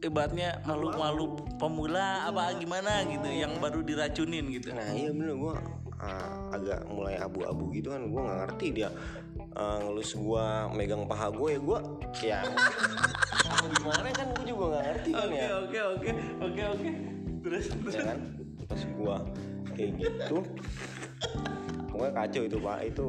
ibaratnya 0.00 0.60
malu-malu 0.64 1.36
pemula 1.60 2.28
apa 2.28 2.56
gimana 2.56 3.04
gitu 3.04 3.28
yang 3.28 3.56
baru 3.60 3.80
diracunin 3.80 4.44
gitu. 4.52 4.72
nah 4.76 4.88
iya 4.92 5.12
bener 5.12 5.36
gue 5.36 5.54
ah, 6.00 6.52
agak 6.52 6.84
mulai 6.88 7.16
abu-abu 7.16 7.72
gitu 7.72 7.92
kan 7.92 8.02
gue 8.06 8.20
nggak 8.20 8.38
ngerti 8.46 8.66
dia 8.72 8.88
ah, 9.56 9.80
ngelus 9.82 10.16
gue 10.16 10.46
megang 10.76 11.04
paha 11.08 11.28
gue 11.32 11.48
ya 11.56 11.60
gue 11.60 11.78
ya 12.24 12.40
gimana 13.76 14.08
kan 14.14 14.26
gue 14.34 14.44
juga 14.46 14.64
nggak 14.76 14.84
ngerti 14.90 15.10
kan 15.10 15.26
Oke, 15.26 15.38
ya 15.38 15.54
oke, 15.58 15.78
oke. 15.96 16.10
Oke, 16.42 16.62
oke. 16.70 16.90
Terus 17.46 17.64
ya 17.90 18.02
kan 18.02 18.18
pas 18.66 18.82
gue 18.82 19.16
kayak 19.76 19.92
gitu 20.00 20.38
pokoknya 21.92 22.12
kacau 22.12 22.42
itu 22.44 22.56
pak 22.60 22.78
itu 22.84 23.08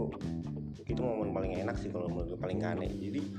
itu 0.87 1.01
momen 1.03 1.35
paling 1.35 1.51
enak 1.59 1.75
sih 1.75 1.91
kalau 1.91 2.07
menurut 2.07 2.35
gue 2.35 2.39
paling 2.39 2.59
aneh 2.63 2.91
jadi 2.95 3.21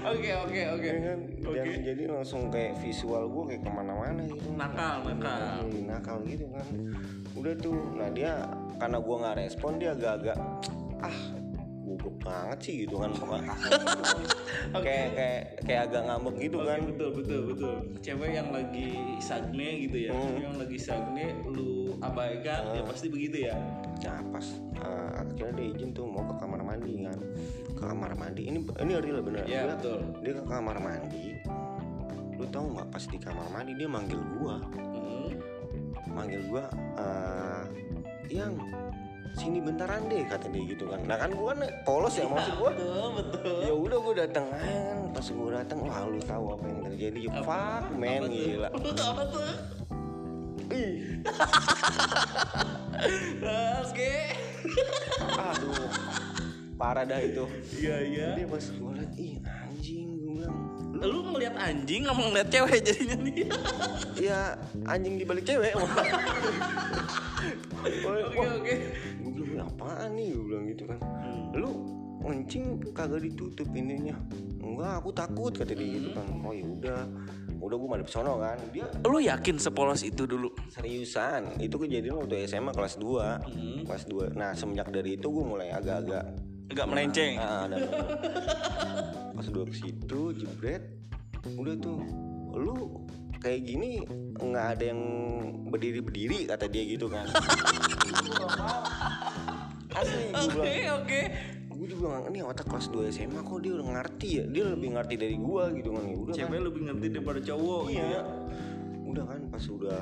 Oke, 0.00 0.30
oke, 0.36 0.60
oke. 0.76 0.86
ya 0.86 0.94
kan 1.02 1.18
dan 1.56 1.80
jadi 1.82 2.02
langsung 2.12 2.52
kayak 2.52 2.76
visual 2.84 3.26
gue 3.32 3.42
kayak 3.54 3.62
ke 3.64 3.70
mana-mana 3.72 4.20
gitu 4.28 4.52
Nakal, 4.52 5.02
nakal. 5.08 5.40
Lagi 5.64 5.80
nakal 5.88 6.16
gitu 6.28 6.46
kan 6.52 6.66
udah 7.38 7.54
tuh 7.56 7.78
nah 7.96 8.08
dia 8.10 8.32
karena 8.76 8.98
gua 8.98 9.16
nggak 9.22 9.36
respon 9.46 9.78
dia 9.78 9.92
agak-agak 9.94 10.36
ah 11.00 11.18
gugup 11.86 12.14
banget 12.22 12.58
sih 12.62 12.74
gitu 12.86 13.02
kan 13.02 13.10
pokoknya 13.12 13.54
kayak 14.84 15.08
kayak 15.16 15.42
kayak 15.66 15.80
agak 15.90 16.02
ngambek 16.06 16.34
gitu 16.38 16.56
Oke, 16.62 16.68
kan 16.70 16.80
betul, 16.86 17.08
betul, 17.18 17.40
betul. 17.50 17.74
Cewek 17.98 18.30
yang 18.30 18.48
lagi 18.54 18.88
sagne 19.18 19.68
gitu 19.88 19.96
ya. 20.06 20.12
Hmm. 20.14 20.38
Yang 20.38 20.54
lagi 20.62 20.78
sagne 20.78 21.26
lu 21.50 21.79
abaikan 22.00 22.60
ya 22.72 22.82
pasti 22.84 23.06
begitu 23.12 23.48
ya. 23.48 23.54
nah 24.00 24.20
pas 24.32 24.46
uh, 24.80 25.20
akhirnya 25.20 25.52
dia 25.60 25.66
izin 25.76 25.90
tuh 25.92 26.08
mau 26.08 26.24
ke 26.24 26.34
kamar 26.40 26.60
mandi 26.64 27.04
kan. 27.04 27.18
Ke 27.76 27.82
kamar 27.84 28.12
mandi 28.16 28.42
ini 28.48 28.58
ini 28.64 28.92
real 28.96 29.20
bener. 29.20 29.44
Iya, 29.44 29.68
dia, 29.68 29.76
betul. 29.76 30.00
dia 30.24 30.32
ke 30.40 30.44
kamar 30.48 30.76
mandi. 30.80 31.26
Lu 32.40 32.44
tahu 32.48 32.66
nggak 32.72 32.88
pas 32.88 33.04
di 33.04 33.18
kamar 33.20 33.46
mandi 33.52 33.72
dia 33.76 33.88
manggil 33.88 34.20
gua? 34.40 34.56
Hmm. 34.80 35.32
manggil 36.10 36.42
gua 36.50 36.66
eh 36.98 37.64
yang 38.32 38.58
sini 39.38 39.62
bentaran 39.62 40.10
deh 40.10 40.26
kata 40.26 40.48
dia 40.48 40.62
gitu 40.74 40.88
kan. 40.88 41.04
Nah 41.04 41.16
kan 41.20 41.30
gua 41.36 41.54
kan 41.54 41.68
polos 41.84 42.16
ya 42.16 42.24
maksud 42.26 42.54
gua. 42.56 42.70
Betul, 42.72 43.06
betul. 43.20 43.58
ya 43.62 43.72
udah 43.76 43.98
gue 44.00 44.14
datang 44.16 44.46
aja 44.56 44.78
kan. 44.90 44.98
Pas 45.12 45.26
gue 45.28 45.50
datang 45.52 45.78
wah 45.84 46.00
lu 46.08 46.20
tahu 46.24 46.44
apa 46.56 46.64
yang 46.66 46.80
terjadi. 46.88 47.18
Ya 47.28 47.30
fuck 47.44 47.84
man 47.94 48.22
gila. 48.32 48.68
Apa 48.72 49.22
tuh? 49.28 49.69
Ih 50.80 50.92
Oke. 53.90 54.14
aduh 55.36 55.88
parah 56.76 57.04
dah 57.04 57.20
itu. 57.20 57.44
Iya, 57.76 57.96
iya. 58.08 58.26
dia 58.40 58.46
pas 58.48 58.64
gue 58.64 58.92
liat 58.96 59.12
ih 59.20 59.36
anjing 59.44 60.08
gue 60.16 60.32
bilang 60.40 60.56
Lu 60.96 61.18
ngeliat 61.28 61.52
anjing 61.56 62.08
sama 62.08 62.20
ngeliat 62.32 62.48
cewek 62.48 62.80
jadinya 62.80 63.16
nih. 63.20 63.44
ya 64.32 64.56
anjing 64.88 65.20
di 65.20 65.24
balik 65.28 65.44
cewek 65.44 65.76
Oke, 67.80 68.36
oke. 68.36 68.74
gue 69.20 69.32
bilang 69.32 69.48
"Ini 69.48 69.60
apaan 69.64 70.08
nih? 70.12 70.28
Gue 70.32 70.44
bilang 70.44 70.64
gitu 70.68 70.84
kan. 70.84 70.98
Lu 71.52 71.70
kencing 72.20 72.64
kagak 72.92 73.24
ditutup 73.24 73.68
ininya? 73.72 74.16
Enggak 74.60 74.92
aku 75.00 75.10
takut 75.12 75.52
kata 75.52 75.72
dia 75.72 75.88
gitu 76.00 76.10
kan. 76.12 76.26
Oh 76.44 76.52
ya 76.52 76.64
udah 76.64 77.00
udah 77.60 77.76
gue 77.76 77.88
madep 77.90 78.08
sono 78.08 78.36
kan. 78.36 78.56
Dia 78.70 78.88
Lu 79.02 79.18
yakin 79.18 79.56
sepolos 79.56 80.00
itu 80.00 80.24
dulu? 80.24 80.48
seriusan. 80.68 81.56
Itu 81.58 81.76
kejadian 81.76 82.18
waktu 82.18 82.44
SMA 82.46 82.72
kelas 82.72 82.96
2 82.96 83.84
kelas 83.84 84.04
2 84.06 84.32
nah 84.32 84.50
semenjak 84.52 84.88
dari 84.88 85.14
itu 85.14 85.26
gue 85.26 85.44
mulai 85.44 85.68
agak-agak 85.68 86.24
Agak 86.66 86.86
melenceng. 86.86 87.34
ah, 87.36 87.66
ada 87.66 87.76
pas 89.34 89.46
dua 89.46 89.64
ke 89.64 89.74
situ 89.74 90.20
jebret. 90.32 90.86
Udah 91.50 91.74
tuh 91.74 91.98
lu 92.52 93.02
kayak 93.36 93.60
gini 93.64 94.04
nggak 94.36 94.66
ada 94.76 94.84
yang 94.86 95.00
berdiri 95.66 95.98
berdiri 95.98 96.38
kata 96.44 96.64
dia 96.64 96.84
gitu 96.86 97.06
kan. 97.06 97.26
Asli 99.90 100.30
gue 100.30 100.38
Oke, 100.38 100.70
bilang 100.70 101.02
oke. 101.02 101.20
Gue 101.80 101.96
juga 101.96 102.12
bilang 102.12 102.28
ini 102.28 102.44
otak 102.44 102.68
kelas 102.68 102.92
2 102.92 103.08
SMA 103.08 103.40
kok 103.40 103.56
dia 103.64 103.72
udah 103.80 103.88
ngerti 103.88 104.28
ya? 104.36 104.44
Dia 104.52 104.64
lebih 104.68 104.88
ngerti 105.00 105.14
dari 105.16 105.36
gue 105.40 105.64
gitu 105.80 105.88
kan 105.96 106.04
ya 106.04 106.16
udah 106.20 106.34
kan. 106.36 106.40
Cewek 106.44 106.60
lebih 106.60 106.80
ngerti 106.84 107.06
daripada 107.08 107.40
cowok 107.40 107.82
gitu 107.88 108.04
iya. 108.04 108.20
ya. 108.20 108.22
udah 109.10 109.24
kan 109.26 109.40
pas 109.48 109.64
udah 109.64 109.98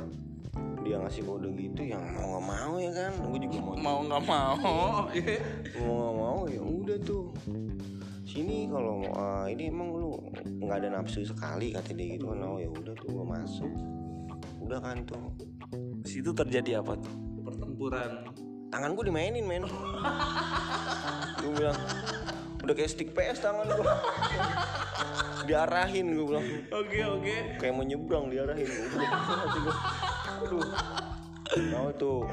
dia 0.82 0.96
ngasih 0.98 1.22
kode 1.22 1.48
gitu 1.54 1.80
yang 1.86 2.02
mau 2.18 2.26
nggak 2.34 2.44
mau 2.50 2.72
ya 2.82 2.90
kan. 2.90 3.12
Gue 3.30 3.38
juga 3.46 3.58
mau 3.62 3.74
Mau 3.78 3.98
nggak 4.10 4.24
mau, 4.26 4.54
oke. 5.06 5.34
mau 5.78 5.94
nggak 5.94 6.14
mau 6.18 6.38
ya 6.50 6.60
udah 6.66 6.98
tuh. 7.06 7.24
Sini 8.26 8.66
kalau 8.66 8.98
uh, 9.14 9.46
ini 9.46 9.70
emang 9.70 9.88
lu 9.94 10.18
nggak 10.58 10.82
ada 10.82 10.88
nafsu 10.98 11.22
sekali 11.22 11.70
kata 11.78 11.94
dia 11.94 12.18
gitu 12.18 12.34
kan. 12.34 12.42
Oh 12.42 12.58
ya 12.58 12.74
udah 12.74 12.92
tuh 12.98 13.06
gue 13.06 13.22
masuk. 13.22 13.70
Udah 14.66 14.82
kan 14.82 15.06
tuh. 15.06 15.30
Di 16.02 16.10
situ 16.10 16.34
terjadi 16.34 16.82
apa 16.82 16.98
tuh? 16.98 17.14
Pertempuran. 17.46 18.26
tangan 18.68 18.92
gue 18.92 19.08
dimainin 19.08 19.48
men 19.48 19.64
gue 21.48 21.54
bilang 21.56 21.78
udah 22.58 22.74
kayak 22.74 22.90
stick 22.90 23.10
PS 23.10 23.40
tangan 23.40 23.64
gue 23.64 23.86
diarahin 25.44 26.06
gue 26.10 26.26
bilang 26.26 26.44
Oke, 26.70 26.98
oke. 27.00 27.36
kayak 27.56 27.72
mau 27.72 27.82
nyebrang 27.82 28.28
diarahin 28.28 28.68
gue 28.68 29.06
aduh 30.38 30.66
mau 31.70 31.88
tuh 31.90 32.28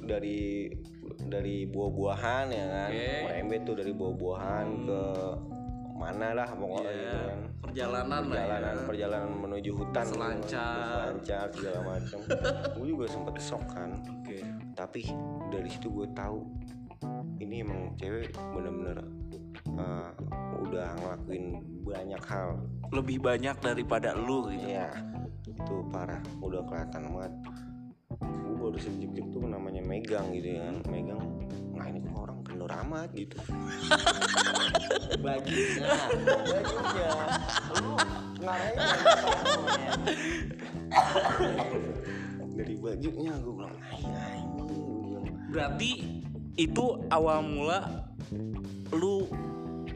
dari 0.00 0.72
dari 1.20 1.68
buah-buahan 1.68 2.46
ya 2.48 2.64
kan 2.66 2.90
Oke. 2.90 3.42
MB 3.44 3.52
tuh 3.62 3.74
dari 3.76 3.92
buah-buahan 3.92 4.66
ke 4.82 5.02
mana 5.92 6.30
lah 6.32 6.48
pokoknya 6.48 6.88
Iya, 6.88 6.96
gitu 6.96 7.18
kan 7.20 7.38
Perjalanan 7.58 8.22
lah 8.24 8.38
ya. 8.38 8.46
perjalanan 8.48 8.76
perjalanan 8.86 9.30
menuju 9.36 9.70
hutan. 9.74 10.04
Selancar. 10.06 11.12
selancar 11.12 11.46
segala 11.52 11.80
macam 11.84 12.18
gue 12.72 12.86
juga 12.86 13.04
sempet 13.04 13.34
shock 13.38 13.64
kan 13.68 13.90
Oke. 14.16 14.40
tapi 14.72 15.04
dari 15.50 15.68
situ 15.68 15.92
gue 15.92 16.08
tahu 16.14 16.48
ini 17.38 17.62
emang 17.62 17.94
cewek 17.98 18.34
bener-bener 18.34 18.98
uh, 19.78 20.10
udah 20.58 20.90
ngelakuin 20.98 21.62
banyak 21.86 22.22
hal 22.26 22.58
Lebih 22.88 23.20
banyak 23.20 23.56
daripada 23.60 24.16
lu 24.16 24.48
gitu. 24.48 24.64
Iya, 24.64 24.88
itu 25.44 25.74
parah, 25.92 26.24
udah 26.40 26.64
kelihatan 26.64 27.04
banget. 27.12 27.32
Gue 28.24 28.56
baru 28.56 28.78
sejek 28.80 29.28
tuh 29.28 29.44
namanya 29.44 29.84
megang 29.84 30.32
gitu 30.32 30.56
ya 30.56 30.72
kan, 30.72 30.76
megang. 30.88 31.20
Nah 31.76 31.84
ini 31.84 32.00
orang 32.16 32.40
kendor 32.48 32.72
amat 32.88 33.12
gitu. 33.12 33.36
bajunya, 35.24 35.84
bajunya. 36.24 37.10
Lu 37.76 37.92
ngarahin 38.40 38.78
dari 42.56 42.74
bajunya 42.80 43.32
gue 43.36 43.52
bilang, 43.52 43.76
gue 44.64 44.96
bilang. 45.04 45.24
Berarti 45.52 45.90
itu 46.58 46.98
awal 47.14 47.38
mula 47.40 48.10
lu 48.90 49.30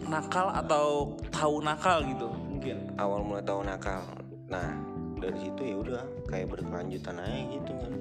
nakal 0.06 0.54
atau 0.54 1.18
tahu 1.34 1.58
nakal 1.58 2.06
gitu 2.06 2.30
mungkin. 2.30 2.94
Awal 2.96 3.20
mulai 3.26 3.42
tahu 3.42 3.66
nakal. 3.66 4.06
Nah 4.46 4.78
dari 5.18 5.38
situ 5.42 5.60
ya 5.66 5.76
udah 5.82 6.02
kayak 6.30 6.54
berkelanjutan 6.54 7.18
aja 7.18 7.42
gitu 7.50 7.72
kan. 7.74 7.92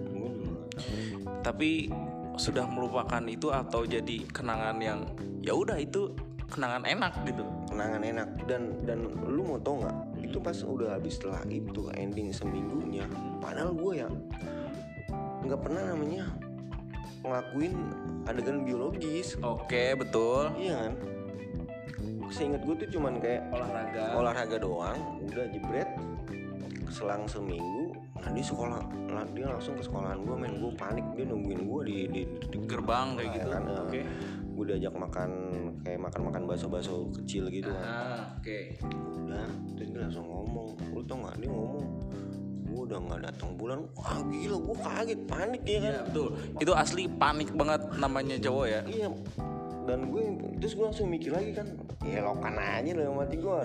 Tapi 1.42 1.90
sudah 2.38 2.70
melupakan 2.70 3.22
itu 3.26 3.50
atau 3.50 3.84
jadi 3.84 4.24
kenangan 4.30 4.78
yang 4.78 5.00
ya 5.42 5.58
udah 5.58 5.76
itu 5.82 6.14
kenangan 6.52 6.84
enak 6.84 7.14
gitu 7.24 7.44
kenangan 7.72 8.04
enak 8.04 8.30
dan 8.46 8.76
dan 8.84 9.08
lu 9.24 9.48
mau 9.48 9.60
tau 9.60 9.80
nggak 9.80 9.98
itu 10.20 10.38
pas 10.44 10.58
udah 10.60 11.00
habis 11.00 11.16
setelah 11.16 11.42
itu 11.48 11.88
ending 11.96 12.36
seminggunya 12.36 13.08
padahal 13.40 13.72
gue 13.72 14.04
ya 14.04 14.10
nggak 15.48 15.60
pernah 15.64 15.96
namanya 15.96 16.28
ngelakuin 17.22 17.74
adegan 18.26 18.66
biologis. 18.66 19.38
Oke 19.42 19.94
betul. 19.98 20.54
Iya 20.58 20.90
kan? 20.90 20.94
Seingat 22.32 22.64
gue 22.64 22.76
tuh 22.80 22.90
cuman 22.96 23.20
kayak 23.20 23.44
olahraga. 23.52 24.04
olahraga 24.16 24.56
doang. 24.58 25.00
Udah 25.28 25.46
jebret 25.52 25.90
selang 26.92 27.24
seminggu 27.24 27.96
nah 28.22 28.30
dia 28.36 28.46
sekolah 28.46 28.84
lah, 29.10 29.26
dia 29.34 29.48
langsung 29.50 29.74
ke 29.74 29.82
sekolahan 29.82 30.22
gue 30.22 30.36
main 30.38 30.54
gue 30.60 30.72
panik 30.78 31.08
dia 31.18 31.26
nungguin 31.26 31.66
gue 31.66 31.82
di, 31.88 31.98
di, 32.12 32.22
di 32.52 32.58
gerbang 32.70 33.18
kayak 33.18 33.30
gitu. 33.34 33.48
kan, 33.50 33.64
oke. 33.66 34.02
Gue 34.52 34.64
diajak 34.70 34.94
makan 34.94 35.30
kayak 35.82 36.00
makan 36.06 36.22
makan 36.30 36.42
bakso 36.46 36.68
bakso 36.70 37.10
kecil 37.18 37.50
gitu 37.50 37.72
kan. 37.74 37.82
Ah 37.82 38.22
oke. 38.38 38.78
Udah 39.26 39.50
terus 39.74 39.90
dia 39.90 40.02
langsung 40.06 40.28
ngomong. 40.30 40.70
Lu 40.94 41.02
tau 41.08 41.18
gak 41.26 41.40
dia 41.42 41.50
ngomong 41.50 41.86
gue 42.72 42.82
udah 42.88 43.00
nggak 43.04 43.22
datang 43.28 43.50
bulan 43.60 43.84
wah 44.00 44.20
gila 44.24 44.58
gue 44.58 44.76
kaget 44.80 45.20
panik 45.28 45.62
ya 45.68 45.80
kan? 45.84 45.92
Iya 45.92 46.02
betul. 46.08 46.28
Itu 46.64 46.72
asli 46.72 47.04
panik 47.12 47.50
banget 47.52 47.82
namanya 48.00 48.36
cowok 48.40 48.66
ya. 48.66 48.82
Iya 48.88 49.08
dan 49.82 50.14
gue 50.14 50.24
terus 50.62 50.78
gue 50.78 50.86
langsung 50.86 51.10
mikir 51.10 51.34
lagi 51.34 51.58
kan 51.58 51.66
ya 52.06 52.22
lokan 52.22 52.54
aja 52.54 52.92
loh 52.94 53.04
yang 53.10 53.18
mati 53.18 53.36
gue 53.42 53.60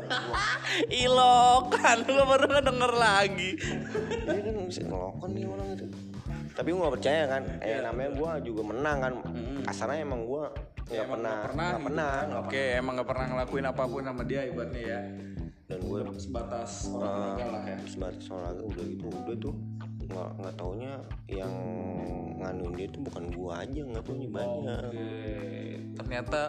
ilokan 1.05 1.97
gue 2.09 2.25
baru 2.25 2.45
denger 2.65 2.93
lagi. 2.97 3.51
Iya 4.27 4.41
kan 4.43 4.55
bisa 4.67 4.81
ngelokan 4.83 5.31
nih 5.31 5.45
orang 5.47 5.69
itu. 5.77 5.87
Tapi 6.57 6.69
gue 6.73 6.81
gak 6.81 6.95
percaya 6.97 7.23
kan 7.29 7.43
eh 7.61 7.79
namanya 7.85 8.11
gue 8.17 8.31
juga 8.49 8.63
menang 8.65 8.99
kan. 8.99 9.13
Kasarnya 9.69 10.03
emang 10.03 10.25
gue 10.25 10.45
nggak 10.87 11.09
pernah 11.11 11.35
nggak 11.35 11.75
gitu. 11.75 11.87
pernah 11.91 12.11
kan. 12.23 12.29
oke 12.47 12.63
emang 12.79 12.93
nggak 12.95 13.09
pernah 13.11 13.27
ngelakuin 13.35 13.67
apa 13.67 13.83
pun 13.91 14.03
sama 14.07 14.23
dia 14.23 14.41
ibaratnya 14.47 14.83
ya 14.87 15.01
dan 15.67 15.83
gue 15.83 16.01
sebatas 16.15 16.87
olahraga 16.87 17.45
lah 17.59 17.63
ya 17.67 17.79
sebatas 17.91 18.25
olahraga 18.31 18.63
udah 18.63 18.85
gitu 18.87 19.07
udah 19.11 19.37
tuh 19.43 19.55
nggak 20.07 20.31
nggak 20.39 20.55
taunya 20.55 20.95
yang 21.27 21.55
nganuin 22.39 22.73
dia 22.79 22.87
tuh 22.95 23.03
bukan 23.03 23.25
gue 23.35 23.51
aja 23.51 23.81
nggak 23.83 24.05
taunya 24.07 24.29
banyak 24.31 24.91
Oke, 24.95 25.11
ternyata 25.99 26.41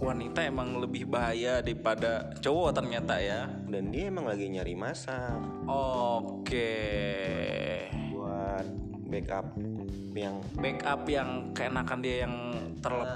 wanita 0.00 0.40
emang 0.46 0.80
lebih 0.80 1.04
bahaya 1.10 1.60
daripada 1.60 2.32
cowok 2.40 2.80
ternyata 2.80 3.20
ya. 3.20 3.50
dan 3.68 3.92
dia 3.92 4.08
emang 4.08 4.24
lagi 4.24 4.48
nyari 4.48 4.72
masa 4.72 5.36
Oke. 5.68 6.72
buat 8.14 8.64
backup 9.10 9.46
yang 10.16 10.40
Backup 10.56 11.04
yang 11.04 11.52
keenakan 11.52 11.98
dia 12.00 12.24
yang 12.24 12.34
terlep 12.80 13.12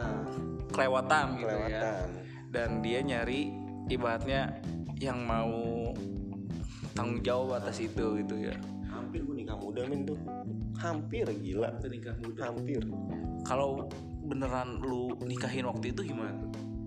kelewatan 0.75 1.41
gitu 1.41 1.49
ya. 1.49 1.57
kelewatan 1.57 2.07
Dan 2.53 2.71
dia 2.85 3.01
nyari 3.03 3.64
ibaratnya 3.91 4.61
yang 4.99 5.23
mau 5.27 5.93
tanggung 6.95 7.21
jawab 7.21 7.61
atas 7.61 7.83
itu 7.83 8.23
gitu 8.23 8.37
ya. 8.39 8.55
hampir 8.89 9.27
gue 9.27 9.43
nikah 9.43 9.59
muda 9.59 9.83
min 9.91 10.07
tuh 10.07 10.19
hampir 10.79 11.27
gila 11.27 11.71
nikah 11.83 12.15
muda. 12.23 12.41
hampir 12.51 12.83
Kalau 13.45 13.91
beneran 14.25 14.81
lu 14.81 15.13
nikahin 15.27 15.67
waktu 15.69 15.93
itu 15.93 16.15
gimana? 16.15 16.39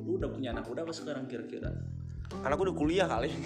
Lu 0.01 0.17
udah 0.17 0.31
punya 0.31 0.55
anak 0.55 0.65
udah 0.65 0.87
apa 0.87 0.93
sekarang 0.95 1.27
kira-kira? 1.29 1.69
karena 2.27 2.53
gue 2.59 2.65
udah 2.67 2.77
kuliah 2.77 3.07
kali 3.07 3.29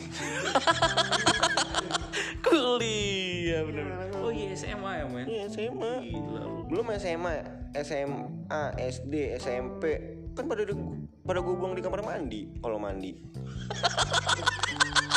Kuliah 2.45 3.10
bener. 3.61 3.85
Oh 4.15 4.29
iya 4.29 4.53
SMA 4.53 4.91
ya 4.95 5.03
men. 5.05 5.25
iya 5.25 5.43
SMA 5.45 5.91
Gila 6.01 6.41
lu. 6.41 6.59
belum 6.67 6.85
SMA 6.95 7.31
SMA 7.77 8.61
SD 8.79 9.35
SMP 9.35 9.81
kan 10.31 10.45
pada 10.45 10.61
di- 10.63 10.77
pada 11.21 11.37
gue 11.37 11.53
buang 11.53 11.71
di 11.71 11.79
kamar 11.79 12.01
mandi 12.01 12.49
kalau 12.57 12.75
mandi 12.75 13.11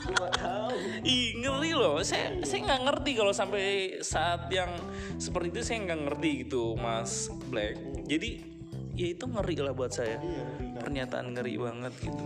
gue 0.05 0.15
gak 0.15 0.35
tahu 0.37 0.75
Ih 1.01 1.39
ngeri 1.39 1.71
loh. 1.73 1.97
Saya 2.01 2.35
saya 2.43 2.59
nggak 2.63 2.81
ngerti 2.83 3.11
kalau 3.15 3.31
sampai 3.31 3.99
saat 4.01 4.49
yang 4.49 4.69
seperti 5.17 5.47
itu 5.51 5.61
saya 5.63 5.77
nggak 5.85 6.01
ngerti 6.09 6.29
gitu 6.45 6.75
Mas 6.75 7.29
Black. 7.49 7.77
Jadi 8.05 8.29
ya 8.95 9.07
itu 9.11 9.25
ngeri 9.25 9.55
lah 9.61 9.73
buat 9.73 9.91
saya. 9.91 10.19
Pernyataan 10.77 11.33
ngeri 11.33 11.55
banget 11.57 11.93
gitu. 12.01 12.25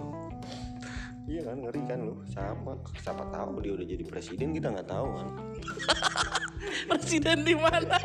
Iya 1.29 1.45
kan 1.45 1.57
ngeri 1.61 1.83
kan 1.85 1.99
lu 2.01 2.15
sama 2.33 2.73
siapa 3.05 3.29
tahu 3.29 3.61
dia 3.61 3.73
udah 3.77 3.87
jadi 3.87 4.05
presiden 4.09 4.57
kita 4.57 4.73
nggak 4.73 4.89
tahu 4.89 5.09
kan 5.13 5.29
Presiden 6.89 7.47
di 7.47 7.55
mana? 7.55 7.97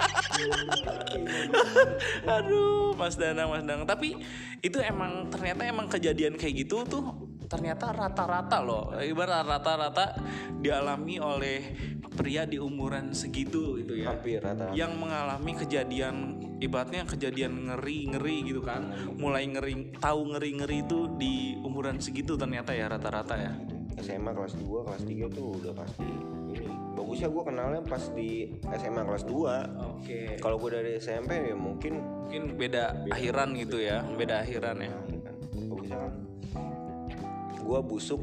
Aduh, 2.37 2.93
Mas 2.95 3.15
Danang, 3.17 3.49
Mas 3.49 3.63
Danang. 3.65 3.87
Tapi 3.87 4.17
itu 4.61 4.77
emang 4.79 5.27
ternyata 5.29 5.65
emang 5.67 5.87
kejadian 5.89 6.37
kayak 6.37 6.65
gitu 6.65 6.85
tuh 6.87 7.32
ternyata 7.53 7.93
rata-rata 7.93 8.57
loh. 8.65 8.89
Ibarat 8.97 9.45
rata-rata 9.45 10.17
dialami 10.57 11.21
oleh 11.21 11.57
pria 12.13 12.45
di 12.45 12.57
umuran 12.61 13.13
segitu 13.13 13.77
gitu 13.81 13.97
ya. 13.97 14.13
hampir 14.13 14.41
rata 14.41 14.73
Yang 14.73 14.93
mengalami 14.97 15.51
kejadian 15.57 16.15
ibaratnya 16.57 17.05
kejadian 17.05 17.69
ngeri-ngeri 17.69 18.37
gitu 18.49 18.61
kan. 18.65 18.89
Mulai 19.17 19.45
ngeri 19.53 19.93
tahu 20.01 20.33
ngeri-ngeri 20.33 20.81
itu 20.81 21.13
di 21.17 21.53
umuran 21.61 22.01
segitu 22.01 22.33
ternyata 22.33 22.73
ya 22.73 22.89
rata-rata 22.89 23.35
ya. 23.37 23.53
SMA 24.01 24.33
kelas 24.33 24.57
2 24.57 24.87
kelas 24.89 25.03
3 25.05 25.37
tuh 25.37 25.47
udah 25.61 25.73
pasti 25.77 26.09
ini 26.53 26.69
bagusnya 26.93 27.29
gue 27.29 27.43
kenalnya 27.45 27.81
pas 27.85 28.03
di 28.13 28.49
SMA 28.77 29.01
kelas 29.05 29.23
2 29.25 30.01
Oke. 30.01 30.19
kalau 30.41 30.57
gue 30.61 30.69
dari 30.73 30.91
SMP 30.97 31.41
ya 31.41 31.57
mungkin 31.57 32.01
Mungkin 32.23 32.57
beda 32.57 33.05
akhiran 33.13 33.53
gitu 33.53 33.77
ya, 33.77 34.01
beda 34.17 34.41
akhiran 34.41 34.81
ya. 34.81 34.89
ya 34.89 35.19
kan 35.21 35.35
bagusnya 35.69 35.97
kan 36.01 36.13
gue 37.63 37.79
busuk 37.81 38.21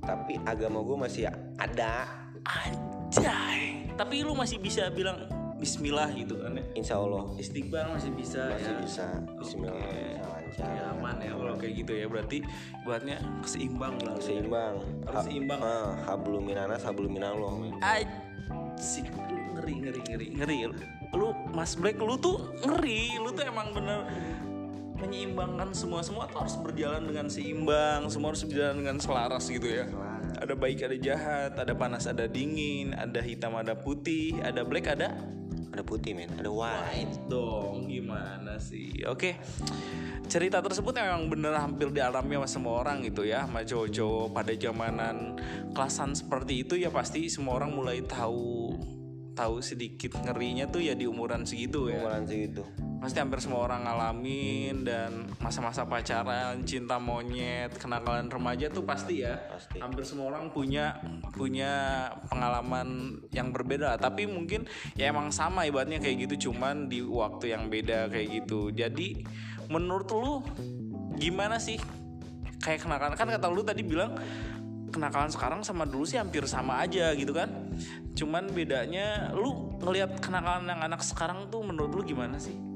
tapi 0.00 0.40
agama 0.48 0.80
gue 0.80 0.96
masih 0.96 1.28
ada 1.60 2.08
Anjay. 2.48 3.92
Tapi 3.98 4.24
lu 4.24 4.32
masih 4.32 4.56
bisa 4.56 4.88
bilang 4.88 5.28
Bismillah 5.58 6.06
gitu 6.14 6.38
kan 6.38 6.54
ya. 6.54 6.64
Insya 6.78 6.94
Allah 7.02 7.26
Istighfar 7.34 7.90
masih 7.90 8.14
bisa 8.14 8.46
masih 8.46 8.72
ya. 8.72 8.80
bisa 8.80 9.06
Bismillah 9.36 9.74
bisa 9.74 10.22
lancar 10.22 10.68
Ya 10.70 10.84
aman 10.94 11.16
ya 11.18 11.32
kalau 11.34 11.54
kayak 11.58 11.74
gitu 11.82 11.92
ya. 11.98 12.06
Berarti 12.06 12.38
buatnya 12.86 13.16
seimbang 13.42 13.98
lah. 14.06 14.14
lu 14.14 14.22
ya. 14.22 14.24
seimbang 14.24 14.74
Harus 15.04 15.24
seimbang. 15.26 15.60
ah, 15.60 15.92
hablum 16.06 16.42
minanas 16.46 16.82
hablum 16.86 17.10
minallah. 17.10 17.52
Asik 17.82 19.10
lu 19.10 19.36
ngeri 19.58 19.74
ngeri 19.82 20.00
ngeri 20.06 20.26
ngeri. 20.38 20.56
Lu 21.18 21.34
Mas 21.50 21.74
Black 21.74 21.98
lu 21.98 22.14
tuh 22.22 22.38
ngeri. 22.62 23.18
Lu 23.18 23.34
tuh 23.34 23.42
emang 23.44 23.74
bener 23.74 24.06
menyeimbangkan 24.98 25.70
semua. 25.72 26.02
Semua 26.02 26.26
tuh 26.26 26.44
harus 26.44 26.56
berjalan 26.58 27.06
dengan 27.06 27.26
seimbang. 27.30 28.10
Semua 28.10 28.34
harus 28.34 28.42
berjalan 28.44 28.76
dengan 28.82 28.96
selaras 28.98 29.46
gitu 29.48 29.66
ya. 29.66 29.86
Ada 30.38 30.54
baik 30.58 30.84
ada 30.84 30.96
jahat. 30.98 31.52
Ada 31.54 31.72
panas 31.74 32.04
ada 32.10 32.26
dingin. 32.26 32.92
Ada 32.94 33.22
hitam 33.22 33.54
ada 33.54 33.78
putih. 33.78 34.38
Ada 34.42 34.66
black 34.66 34.86
ada? 34.90 35.14
Ada 35.72 35.82
putih 35.86 36.18
men. 36.18 36.34
Ada 36.36 36.50
white. 36.50 36.84
White 36.90 37.18
dong. 37.30 37.86
Gimana 37.86 38.58
sih? 38.58 39.06
Oke. 39.06 39.38
Cerita 40.28 40.60
tersebut 40.60 40.92
memang 40.92 41.32
bener 41.32 41.56
hampir 41.56 41.88
dialami 41.88 42.36
sama 42.36 42.48
semua 42.50 42.74
orang 42.84 43.00
gitu 43.06 43.24
ya. 43.24 43.48
Sama 43.48 43.64
cowok-cowok 43.64 44.26
pada 44.34 44.52
zamanan 44.52 45.16
kelasan 45.72 46.12
seperti 46.12 46.66
itu 46.66 46.74
ya 46.76 46.92
pasti 46.92 47.32
semua 47.32 47.56
orang 47.56 47.72
mulai 47.72 48.04
tahu 48.04 48.76
tahu 49.32 49.62
sedikit 49.62 50.18
ngerinya 50.18 50.66
tuh 50.68 50.82
ya 50.82 50.92
di 50.98 51.08
umuran 51.08 51.46
segitu 51.48 51.88
ya. 51.88 52.02
Umuran 52.02 52.26
segitu 52.28 52.87
pasti 52.98 53.22
hampir 53.22 53.38
semua 53.38 53.62
orang 53.70 53.86
ngalamin 53.86 54.82
dan 54.82 55.30
masa-masa 55.38 55.86
pacaran 55.86 56.66
cinta 56.66 56.98
monyet 56.98 57.70
kenakalan 57.78 58.26
remaja 58.26 58.66
tuh 58.74 58.82
pasti 58.82 59.22
ya. 59.22 59.38
Pasti. 59.46 59.78
hampir 59.78 60.02
semua 60.02 60.34
orang 60.34 60.50
punya 60.50 60.98
punya 61.30 62.06
pengalaman 62.26 63.18
yang 63.30 63.54
berbeda 63.54 63.94
tapi 64.02 64.26
mungkin 64.26 64.66
ya 64.98 65.14
emang 65.14 65.30
sama 65.30 65.62
ibaratnya 65.70 66.02
kayak 66.02 66.26
gitu 66.26 66.50
cuman 66.50 66.90
di 66.90 66.98
waktu 67.06 67.54
yang 67.54 67.70
beda 67.70 68.10
kayak 68.10 68.42
gitu. 68.42 68.74
Jadi 68.74 69.22
menurut 69.70 70.10
lu 70.10 70.42
gimana 71.14 71.62
sih 71.62 71.78
kayak 72.58 72.82
kenakalan? 72.82 73.14
Kan 73.14 73.30
kata 73.30 73.46
lu 73.46 73.62
tadi 73.62 73.86
bilang 73.86 74.18
kenakalan 74.90 75.30
sekarang 75.30 75.60
sama 75.62 75.86
dulu 75.86 76.02
sih 76.02 76.18
hampir 76.18 76.42
sama 76.50 76.82
aja 76.82 77.14
gitu 77.14 77.30
kan. 77.30 77.70
Cuman 78.18 78.50
bedanya 78.50 79.30
lu 79.30 79.78
ngelihat 79.78 80.18
kenakalan 80.18 80.66
yang 80.66 80.82
anak 80.82 80.98
sekarang 81.06 81.46
tuh 81.46 81.62
menurut 81.62 81.94
lu 81.94 82.02
gimana 82.02 82.42
sih 82.42 82.68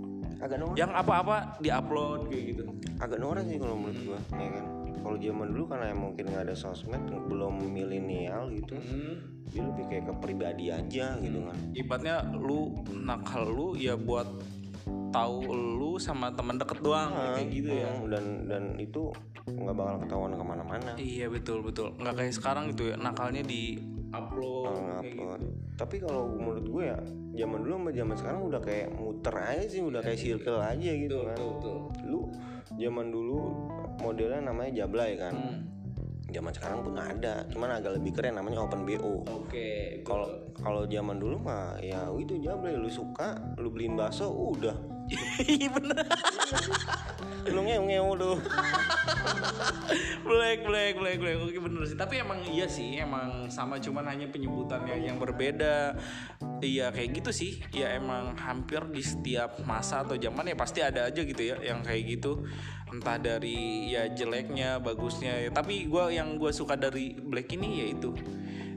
agak 0.42 0.58
norak. 0.58 0.76
Yang 0.76 0.92
apa-apa 0.98 1.36
diupload 1.62 2.20
kayak 2.28 2.44
gitu. 2.52 2.64
Agak 2.98 3.18
norak 3.22 3.44
sih 3.46 3.56
kalau 3.62 3.76
menurut 3.78 4.00
gua 4.02 4.20
ya 4.36 4.48
kan? 4.50 4.64
Kalau 5.02 5.16
zaman 5.18 5.48
dulu 5.50 5.64
karena 5.66 5.86
mungkin 5.94 6.24
nggak 6.30 6.44
ada 6.50 6.54
sosmed 6.54 7.02
belum 7.26 7.54
milenial 7.70 8.50
gitu 8.54 8.78
dia 9.52 9.62
lebih 9.68 9.84
kayak 9.92 10.04
ke 10.08 10.14
pribadi 10.16 10.64
aja 10.72 11.20
gitu 11.20 11.38
kan. 11.44 11.56
Ibaratnya 11.76 12.16
lu 12.40 12.72
nakal 13.04 13.44
lu 13.44 13.68
ya 13.76 14.00
buat 14.00 14.24
tahu 15.12 15.52
lu 15.52 16.00
sama 16.00 16.32
teman 16.32 16.56
deket 16.56 16.80
doang 16.80 17.12
kayak 17.12 17.52
gitu 17.52 17.70
ya. 17.76 17.88
Hmm, 17.92 18.08
dan 18.08 18.24
dan 18.48 18.64
itu 18.80 19.12
nggak 19.44 19.76
bakal 19.76 19.96
ketahuan 20.00 20.32
ke 20.32 20.44
mana-mana. 20.44 20.92
Iya 20.96 21.28
betul 21.28 21.60
betul. 21.60 21.92
Nggak 22.00 22.14
kayak 22.16 22.34
sekarang 22.34 22.72
gitu 22.72 22.94
ya 22.94 22.96
nakalnya 22.96 23.44
di 23.44 23.76
upload 24.12 24.76
kayak 24.76 24.84
gitu. 25.08 25.24
Ngupload. 25.24 25.40
tapi 25.80 25.96
kalau 25.98 26.22
menurut 26.28 26.66
gue 26.68 26.84
ya 26.84 26.98
zaman 27.42 27.58
dulu 27.64 27.72
sama 27.80 27.90
zaman 27.96 28.16
sekarang 28.20 28.40
udah 28.44 28.60
kayak 28.60 28.88
muter 28.92 29.34
aja 29.34 29.64
sih 29.66 29.80
udah 29.80 30.00
kayak 30.04 30.20
circle 30.20 30.60
aja 30.60 30.90
gitu 30.92 31.16
kan 31.24 31.36
betul 31.36 31.50
betul 31.56 31.76
lu 32.04 32.20
zaman 32.76 33.06
dulu 33.12 33.40
modelnya 34.00 34.40
namanya 34.40 34.84
Jablay 34.84 35.18
kan. 35.18 35.34
Hmm. 35.34 35.60
Zaman 36.32 36.52
sekarang 36.56 36.80
pun 36.80 36.96
ada, 36.96 37.44
cuman 37.52 37.76
agak 37.76 38.00
lebih 38.00 38.16
keren 38.16 38.40
namanya 38.40 38.64
Open 38.64 38.88
BO. 38.88 39.20
Oke. 39.28 40.00
Kalau 40.00 40.32
kalau 40.64 40.88
zaman 40.88 41.20
dulu 41.20 41.36
mah 41.36 41.76
ya 41.76 42.08
itu 42.16 42.40
Jablay 42.40 42.72
lu 42.72 42.88
suka, 42.88 43.36
lu 43.60 43.68
beliin 43.68 44.00
bakso 44.00 44.32
udah. 44.32 44.91
Iya 45.58 45.68
bener. 45.72 46.06
Lu 47.50 47.60
ngeu-ngeu 47.66 48.08
tuh. 48.16 48.38
black 50.22 50.64
black 50.64 50.94
black 50.96 51.18
black. 51.18 51.36
Oke 51.42 51.58
bener 51.58 51.82
sih. 51.84 51.98
Tapi 51.98 52.22
emang 52.22 52.38
iya 52.46 52.66
sih 52.70 52.96
emang 52.98 53.50
sama 53.50 53.82
cuman 53.82 54.06
hanya 54.08 54.30
penyebutannya 54.30 55.02
yang 55.02 55.18
berbeda. 55.18 55.98
Iya 56.62 56.94
kayak 56.94 57.22
gitu 57.22 57.30
sih. 57.34 57.52
Ya 57.74 57.98
emang 57.98 58.38
hampir 58.38 58.80
di 58.88 59.02
setiap 59.02 59.58
masa 59.66 60.06
atau 60.06 60.14
zaman 60.14 60.46
ya 60.46 60.56
pasti 60.56 60.80
ada 60.80 61.10
aja 61.10 61.20
gitu 61.22 61.42
ya 61.42 61.58
yang 61.60 61.82
kayak 61.82 62.18
gitu. 62.18 62.46
Entah 62.92 63.18
dari 63.18 63.90
ya 63.90 64.06
jeleknya 64.06 64.78
bagusnya. 64.78 65.50
Tapi 65.50 65.90
gua 65.90 66.12
yang 66.12 66.38
gue 66.38 66.52
suka 66.54 66.78
dari 66.78 67.16
black 67.18 67.50
ini 67.56 67.84
yaitu 67.84 68.14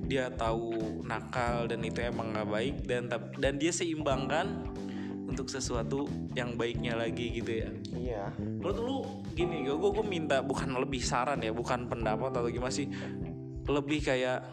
dia 0.06 0.30
tahu 0.30 1.02
nakal 1.02 1.66
dan 1.66 1.82
itu 1.82 1.98
emang 2.06 2.30
nggak 2.30 2.50
baik 2.50 2.76
dan 2.86 3.10
dan 3.42 3.58
dia 3.58 3.74
seimbangkan 3.74 4.70
untuk 5.26 5.50
sesuatu 5.50 6.06
yang 6.38 6.54
baiknya 6.56 6.96
lagi 6.96 7.42
gitu 7.42 7.52
ya 7.52 7.70
Iya. 7.96 8.24
menurut 8.40 8.80
lu 8.80 8.98
gini 9.34 9.66
gue 9.66 9.76
gue 9.76 10.06
minta 10.06 10.40
bukan 10.46 10.72
lebih 10.78 11.02
saran 11.02 11.42
ya 11.42 11.52
bukan 11.52 11.90
pendapat 11.90 12.32
atau 12.32 12.48
gimana 12.48 12.72
sih 12.72 12.88
lebih 13.66 14.06
kayak 14.06 14.46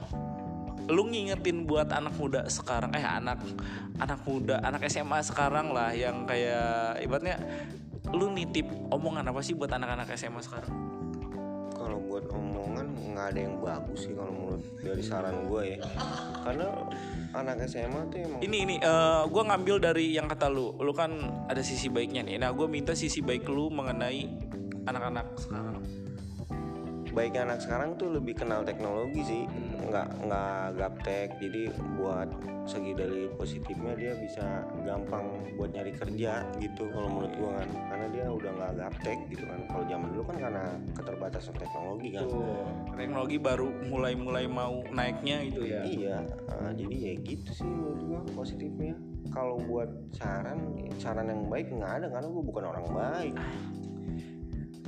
lu 0.90 1.06
ngingetin 1.06 1.62
buat 1.62 1.86
anak 1.94 2.16
muda 2.18 2.42
sekarang 2.50 2.90
eh 2.96 3.04
anak 3.04 3.38
anak 4.02 4.20
muda 4.26 4.58
anak 4.66 4.82
SMA 4.90 5.22
sekarang 5.22 5.70
lah 5.70 5.94
yang 5.94 6.26
kayak 6.26 6.98
ibaratnya 6.98 7.38
lu 8.10 8.34
nitip 8.34 8.66
omongan 8.90 9.30
apa 9.30 9.40
sih 9.46 9.54
buat 9.54 9.70
anak-anak 9.70 10.10
SMA 10.18 10.42
sekarang 10.42 10.72
Kalau 11.72 11.98
buat 12.02 12.26
omongan 12.30 12.94
nggak 13.14 13.26
ada 13.34 13.40
yang 13.42 13.56
bagus 13.62 14.06
sih 14.06 14.14
kalau 14.14 14.30
menurut 14.30 14.62
dari 14.78 15.02
saran 15.02 15.50
gue 15.50 15.62
ya. 15.74 15.78
Karena 16.46 16.68
anak 17.32 17.64
SMA 17.64 18.00
tuh 18.12 18.18
emang 18.20 18.40
ini 18.44 18.56
ini 18.68 18.76
eh 18.80 19.22
gue 19.26 19.42
ngambil 19.42 19.76
dari 19.80 20.12
yang 20.12 20.28
kata 20.28 20.52
lu. 20.52 20.76
Lu 20.76 20.92
kan 20.92 21.12
ada 21.48 21.64
sisi 21.64 21.88
baiknya 21.88 22.24
nih. 22.24 22.36
Nah 22.40 22.52
gue 22.52 22.68
minta 22.68 22.92
sisi 22.92 23.24
baik 23.24 23.48
lu 23.48 23.72
mengenai 23.72 24.28
anak-anak 24.84 25.26
sekarang 25.38 26.01
baiknya 27.12 27.44
anak 27.48 27.60
sekarang 27.60 27.94
tuh 28.00 28.12
lebih 28.12 28.34
kenal 28.36 28.64
teknologi 28.64 29.20
sih. 29.24 29.42
Nggak 29.88 30.08
nggak 30.26 30.64
gaptek. 30.80 31.28
Jadi 31.38 31.62
buat 32.00 32.28
segi 32.62 32.94
dari 32.94 33.26
positifnya 33.34 33.92
dia 33.98 34.12
bisa 34.16 34.64
gampang 34.86 35.28
buat 35.58 35.74
nyari 35.74 35.92
kerja 35.92 36.46
gitu 36.58 36.88
kalau 36.90 37.08
menurut 37.08 37.32
gua 37.36 37.50
kan. 37.60 37.68
Karena 37.92 38.06
dia 38.10 38.26
udah 38.32 38.50
nggak 38.56 38.72
gaptek 38.80 39.18
gitu 39.28 39.44
kan. 39.44 39.60
Kalau 39.68 39.84
zaman 39.86 40.08
dulu 40.16 40.24
kan 40.32 40.36
karena 40.40 40.64
keterbatasan 40.96 41.54
teknologi 41.56 42.08
kan. 42.16 42.24
Teknologi 42.96 43.36
baru 43.36 43.68
mulai-mulai 43.86 44.44
mau 44.48 44.80
naiknya 44.88 45.36
gitu 45.52 45.62
ya. 45.68 45.82
Iya. 45.84 46.18
Ah, 46.48 46.72
jadi 46.72 46.96
ya 46.96 47.12
gitu 47.20 47.50
sih 47.52 47.68
menurut 47.68 48.00
gua 48.02 48.20
positifnya. 48.32 48.96
Kalau 49.32 49.56
buat 49.64 49.88
saran 50.12 50.76
saran 51.00 51.28
yang 51.28 51.48
baik 51.48 51.72
nggak 51.72 51.92
ada 52.04 52.06
karena 52.12 52.28
gua 52.28 52.44
bukan 52.44 52.64
orang 52.68 52.86
baik 52.92 53.34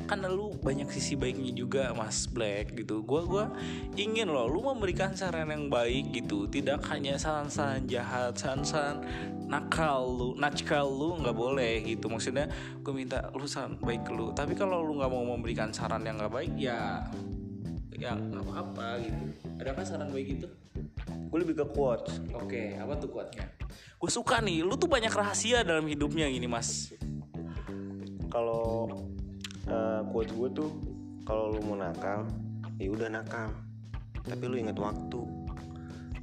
kan 0.05 0.21
lu 0.25 0.53
banyak 0.61 0.89
sisi 0.93 1.17
baiknya 1.17 1.53
juga 1.53 1.93
Mas 1.97 2.29
Black 2.29 2.77
gitu. 2.77 3.01
Gua 3.05 3.23
gua 3.25 3.45
ingin 3.97 4.29
loh 4.29 4.49
lu 4.49 4.65
memberikan 4.65 5.17
saran 5.17 5.51
yang 5.51 5.73
baik 5.73 6.13
gitu, 6.13 6.47
tidak 6.49 6.85
hanya 6.93 7.17
saran-saran 7.17 7.89
jahat, 7.89 8.37
saran-saran 8.37 9.03
nakal 9.49 10.09
lu, 10.09 10.29
nakal 10.37 10.89
lu 10.89 11.21
nggak 11.21 11.37
boleh 11.37 11.85
gitu. 11.85 12.09
Maksudnya 12.09 12.49
gue 12.81 12.93
minta 12.97 13.29
lu 13.33 13.45
saran 13.45 13.77
baik 13.81 14.09
lu. 14.13 14.33
Tapi 14.33 14.57
kalau 14.57 14.81
lu 14.85 15.01
nggak 15.01 15.13
mau 15.13 15.25
memberikan 15.37 15.73
saran 15.73 16.05
yang 16.05 16.21
nggak 16.21 16.33
baik 16.33 16.53
ya 16.57 17.05
ya 17.95 18.13
nggak 18.17 18.45
apa-apa 18.45 19.01
gitu. 19.05 19.23
Adakah 19.61 19.85
saran 19.87 20.11
baik 20.11 20.39
gitu? 20.41 20.49
gue 21.35 21.43
lebih 21.43 21.59
ke 21.59 21.67
quotes 21.75 22.23
Oke, 22.39 22.79
apa 22.79 22.95
tuh 22.95 23.11
kuatnya? 23.11 23.51
Gue 23.99 24.07
suka 24.07 24.39
nih, 24.39 24.63
lu 24.63 24.79
tuh 24.79 24.87
banyak 24.87 25.11
rahasia 25.11 25.67
dalam 25.67 25.83
hidupnya 25.91 26.31
gini 26.31 26.47
mas. 26.47 26.95
kalau 28.31 28.91
quotes 30.13 30.33
gue 30.33 30.49
tuh 30.53 30.71
kalau 31.25 31.57
lu 31.57 31.61
mau 31.65 31.77
nakal 31.81 32.29
ya 32.77 32.91
udah 32.93 33.09
nakal. 33.09 33.49
Tapi 34.25 34.45
lu 34.49 34.57
ingat 34.61 34.77
waktu. 34.77 35.21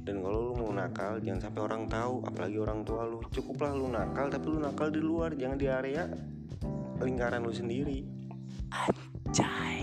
Dan 0.02 0.18
kalau 0.18 0.50
lu 0.50 0.52
mau 0.58 0.70
nakal 0.74 1.22
jangan 1.22 1.50
sampai 1.50 1.62
orang 1.62 1.82
tahu 1.86 2.14
apalagi 2.26 2.56
orang 2.58 2.80
tua 2.82 3.02
lu. 3.06 3.18
Cukuplah 3.30 3.74
lu 3.74 3.86
nakal 3.90 4.30
tapi 4.30 4.46
lu 4.50 4.58
nakal 4.58 4.88
di 4.90 5.00
luar 5.02 5.34
jangan 5.34 5.58
di 5.58 5.66
area 5.70 6.06
lingkaran 7.02 7.42
lu 7.42 7.50
sendiri. 7.50 8.06
Anjay. 8.70 9.81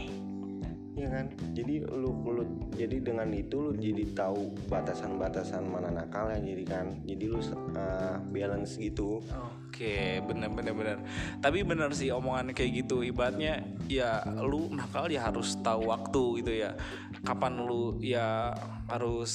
Ya 1.00 1.10
kan 1.10 1.26
jadi 1.56 1.88
lu, 1.88 2.12
lu 2.12 2.44
jadi 2.76 2.98
dengan 3.00 3.32
itu 3.32 3.72
lu 3.72 3.72
jadi 3.80 4.04
tahu 4.12 4.52
batasan-batasan 4.68 5.64
mana 5.64 5.90
nakalnya 5.92 6.44
jadi 6.44 6.64
kan 6.68 6.86
jadi 7.08 7.26
lu 7.32 7.40
eh, 7.76 8.16
balance 8.36 8.76
gitu 8.76 9.24
Oke, 9.70 10.20
bener 10.28 10.52
bener 10.52 10.74
bener. 10.76 10.98
Tapi 11.40 11.64
bener 11.64 11.88
sih 11.96 12.12
omongan 12.12 12.52
kayak 12.52 12.84
gitu. 12.84 13.00
Ibaratnya 13.00 13.64
ya 13.88 14.28
lu 14.44 14.68
nakal 14.76 15.08
ya 15.08 15.32
harus 15.32 15.56
tahu 15.64 15.88
waktu 15.88 16.44
gitu 16.44 16.52
ya. 16.52 16.76
Kapan 17.24 17.64
lu 17.64 17.96
ya 18.04 18.52
harus 18.92 19.32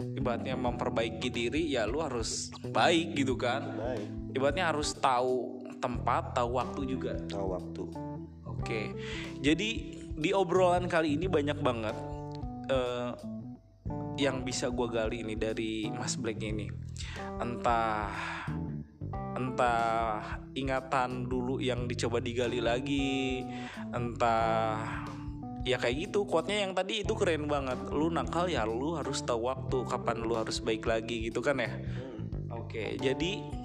ibaratnya 0.00 0.56
memperbaiki 0.56 1.28
diri 1.28 1.68
ya 1.68 1.84
lu 1.84 2.00
harus 2.00 2.48
baik 2.72 3.20
gitu 3.20 3.36
kan. 3.36 3.68
baik 3.76 4.32
Ibaratnya 4.32 4.72
harus 4.72 4.96
tahu 4.96 5.60
tempat, 5.76 6.40
tahu 6.40 6.56
waktu 6.56 6.80
juga. 6.88 7.12
tahu 7.28 7.52
waktu 7.52 7.84
Oke, 8.48 8.94
jadi 9.42 10.00
di 10.12 10.30
obrolan 10.36 10.86
kali 10.86 11.16
ini 11.16 11.26
banyak 11.26 11.58
banget 11.60 11.96
eh, 12.68 13.12
yang 14.20 14.44
bisa 14.44 14.68
gue 14.68 14.88
gali 14.92 15.24
ini 15.24 15.34
dari 15.36 15.88
Mas 15.88 16.20
Black 16.20 16.40
ini. 16.44 16.68
Entah 17.40 18.12
entah 19.32 20.38
ingatan 20.52 21.26
dulu 21.26 21.58
yang 21.58 21.88
dicoba 21.88 22.20
digali 22.20 22.60
lagi, 22.60 23.42
entah 23.92 25.02
ya 25.62 25.78
kayak 25.78 26.10
gitu 26.10 26.26
quote-nya 26.26 26.66
yang 26.68 26.72
tadi 26.76 27.02
itu 27.02 27.16
keren 27.16 27.48
banget. 27.48 27.78
Lu 27.90 28.12
nakal 28.12 28.46
ya 28.52 28.68
lu 28.68 28.94
harus 28.94 29.24
tahu 29.24 29.48
waktu 29.48 29.88
kapan 29.88 30.22
lu 30.22 30.36
harus 30.36 30.60
baik 30.60 30.84
lagi 30.84 31.32
gitu 31.32 31.40
kan 31.40 31.58
ya. 31.58 31.72
Oke, 32.52 33.00
jadi 33.00 33.61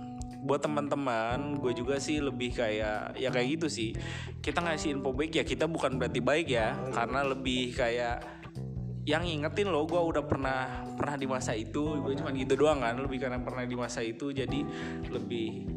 buat 0.47 0.63
teman-teman, 0.63 1.59
gue 1.59 1.75
juga 1.75 1.99
sih 1.99 2.23
lebih 2.23 2.55
kayak 2.55 3.19
ya 3.19 3.29
kayak 3.29 3.59
gitu 3.59 3.67
sih. 3.67 3.91
Kita 4.39 4.63
ngasih 4.63 4.95
info 4.95 5.11
baik 5.11 5.35
ya 5.35 5.43
kita 5.43 5.67
bukan 5.67 5.99
berarti 5.99 6.23
baik 6.23 6.47
ya, 6.47 6.73
karena 6.95 7.27
lebih 7.27 7.75
kayak 7.75 8.23
yang 9.07 9.23
ngingetin 9.23 9.71
lo 9.71 9.87
gue 9.87 9.95
udah 9.95 10.23
pernah 10.27 10.83
pernah 10.99 11.15
di 11.15 11.27
masa 11.27 11.55
itu. 11.55 11.99
Gue 12.03 12.15
cuma 12.19 12.35
gitu 12.35 12.59
doang 12.59 12.83
kan 12.83 12.99
lebih 12.99 13.23
karena 13.23 13.39
pernah 13.39 13.63
di 13.63 13.75
masa 13.75 14.03
itu. 14.03 14.35
Jadi 14.35 14.63
lebih 15.07 15.67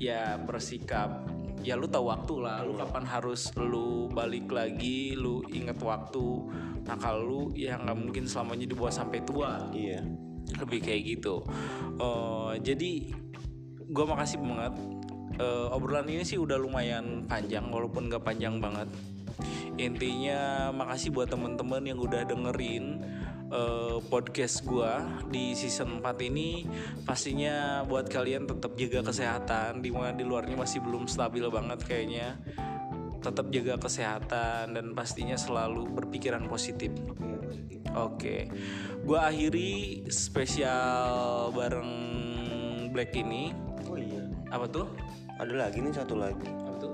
ya 0.00 0.40
bersikap 0.40 1.28
ya 1.60 1.76
lu 1.76 1.84
tahu 1.84 2.08
waktu 2.08 2.34
lah. 2.40 2.64
Lu 2.64 2.80
kapan 2.80 3.04
harus 3.04 3.52
lu 3.60 4.08
balik 4.08 4.48
lagi 4.48 5.12
lu 5.12 5.44
inget 5.52 5.76
waktu. 5.84 6.48
Nakal 6.88 7.16
lu 7.20 7.42
ya 7.52 7.76
nggak 7.76 7.96
mungkin 7.96 8.24
selamanya 8.24 8.64
dibawa 8.64 8.88
sampai 8.88 9.20
tua. 9.20 9.68
Iya. 9.68 10.00
Lebih 10.64 10.80
kayak 10.80 11.02
gitu. 11.04 11.44
Eh, 12.00 12.52
jadi 12.64 12.92
gue 13.88 14.04
makasih 14.04 14.38
banget. 14.40 14.74
Eh, 15.38 15.66
obrolan 15.74 16.08
ini 16.10 16.24
sih 16.26 16.36
udah 16.36 16.60
lumayan 16.60 17.24
panjang 17.24 17.70
walaupun 17.72 18.12
gak 18.12 18.24
panjang 18.26 18.60
banget. 18.60 18.88
Intinya 19.78 20.74
makasih 20.74 21.14
buat 21.14 21.30
temen-temen 21.30 21.94
yang 21.94 21.98
udah 22.02 22.26
dengerin 22.26 23.00
eh, 23.48 23.96
podcast 24.12 24.66
gue 24.66 24.92
di 25.32 25.56
season 25.56 26.04
4 26.04 26.28
ini. 26.28 26.68
Pastinya 27.06 27.86
buat 27.86 28.10
kalian 28.10 28.44
tetap 28.44 28.76
jaga 28.76 29.08
kesehatan 29.08 29.80
di 29.80 29.88
mana 29.88 30.12
di 30.12 30.26
luarnya 30.26 30.58
masih 30.58 30.84
belum 30.84 31.08
stabil 31.08 31.46
banget 31.48 31.80
kayaknya. 31.86 32.36
Tetap 33.18 33.50
jaga 33.50 33.80
kesehatan 33.80 34.76
dan 34.76 34.86
pastinya 34.92 35.34
selalu 35.34 35.86
berpikiran 35.90 36.44
positif. 36.46 36.92
Oke, 37.96 38.46
gua 39.02 39.32
akhiri 39.32 40.06
spesial 40.12 41.50
bareng 41.56 41.90
Black 42.88 43.14
ini. 43.14 43.67
Iya 44.48 44.56
Apa 44.56 44.66
tuh? 44.68 44.86
ada 45.38 45.54
lagi 45.54 45.78
nih 45.84 45.92
satu 45.94 46.14
lagi 46.16 46.48
Apa 46.48 46.76
tuh? 46.80 46.92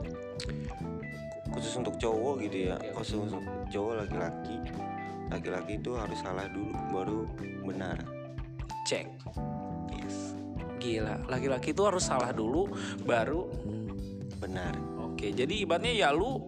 khusus 1.55 1.75
untuk 1.79 1.95
cowok 2.03 2.43
gitu 2.43 2.75
ya 2.75 2.77
khusus 2.99 3.15
untuk 3.31 3.43
cowok 3.71 3.93
laki-laki 4.05 4.57
laki-laki 5.31 5.73
itu 5.79 5.95
harus 5.95 6.19
salah 6.19 6.51
dulu 6.51 6.75
baru 6.91 7.21
benar 7.63 7.99
Cek. 8.85 9.07
yes 9.95 10.35
Gila, 10.83 11.17
laki-laki 11.31 11.73
itu 11.73 11.81
harus 11.87 12.05
salah 12.05 12.35
dulu 12.35 12.69
baru 13.07 13.49
benar 14.43 14.75
Oke, 15.01 15.31
jadi 15.31 15.63
ibaratnya 15.65 15.95
ya 15.95 16.11
lu 16.13 16.43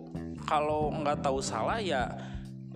kalau 0.45 0.91
nggak 0.91 1.23
tahu 1.23 1.39
salah 1.41 1.79
ya 1.81 2.13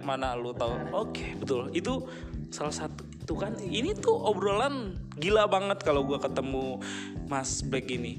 mana 0.01 0.33
lu 0.39 0.55
tahu. 0.57 0.73
Oke, 0.97 1.35
betul. 1.37 1.69
Itu 1.77 2.09
salah 2.51 2.75
satu 2.75 3.07
itu 3.15 3.35
kan 3.39 3.55
ini 3.63 3.95
tuh 3.95 4.15
obrolan 4.15 4.99
gila 5.19 5.47
banget 5.47 5.87
kalau 5.87 6.03
gua 6.03 6.19
ketemu 6.19 6.83
Mas 7.31 7.63
Black 7.63 7.87
ini. 7.91 8.19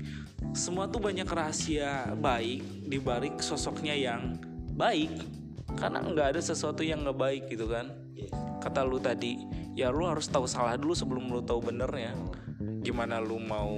Semua 0.52 0.89
tuh 0.89 1.00
banyak 1.00 1.28
rahasia 1.28 2.12
baik 2.17 2.88
di 2.88 2.98
balik 3.00 3.39
sosoknya 3.44 3.96
yang 3.96 4.39
baik. 4.76 5.12
karena 5.72 6.04
nggak 6.04 6.36
ada 6.36 6.41
sesuatu 6.44 6.84
yang 6.84 7.00
nggak 7.08 7.15
baik 7.15 7.44
gitu 7.48 7.63
kan 7.72 7.96
kata 8.60 8.84
lu 8.84 9.00
tadi 9.00 9.39
ya 9.74 9.89
lu 9.89 10.04
harus 10.04 10.28
tahu 10.28 10.46
salah 10.46 10.76
dulu 10.76 10.91
sebelum 10.91 11.32
lu 11.32 11.41
tahu 11.41 11.72
benernya 11.72 12.12
gimana 12.84 13.24
lu 13.24 13.39
mau 13.39 13.72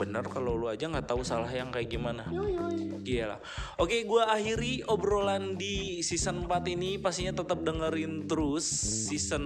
bener 0.00 0.24
kalau 0.24 0.56
lu 0.56 0.72
aja 0.72 0.88
nggak 0.88 1.04
tahu 1.04 1.20
salah 1.20 1.52
yang 1.52 1.68
kayak 1.68 1.92
gimana 1.92 2.24
Gila. 3.00 3.40
Oke, 3.80 4.04
gua 4.04 4.28
akhiri 4.28 4.84
obrolan 4.84 5.56
di 5.56 6.04
season 6.04 6.44
4 6.44 6.68
ini. 6.76 7.00
Pastinya 7.00 7.40
tetap 7.40 7.64
dengerin 7.64 8.28
terus 8.28 8.64
season 9.08 9.44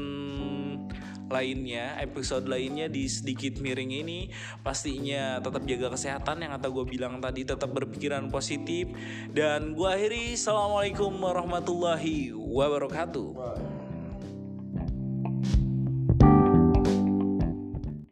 lainnya, 1.31 1.97
episode 2.03 2.45
lainnya 2.51 2.90
di 2.90 3.07
sedikit 3.07 3.62
miring 3.62 3.95
ini. 3.95 4.29
Pastinya 4.61 5.40
tetap 5.40 5.64
jaga 5.64 5.95
kesehatan 5.95 6.45
yang 6.45 6.53
kata 6.59 6.69
gue 6.69 6.85
bilang 6.85 7.23
tadi, 7.23 7.47
tetap 7.47 7.71
berpikiran 7.73 8.29
positif. 8.29 8.90
Dan 9.31 9.73
gua 9.73 9.97
akhiri, 9.97 10.35
assalamualaikum 10.37 11.14
warahmatullahi 11.14 12.35
wabarakatuh. 12.35 13.73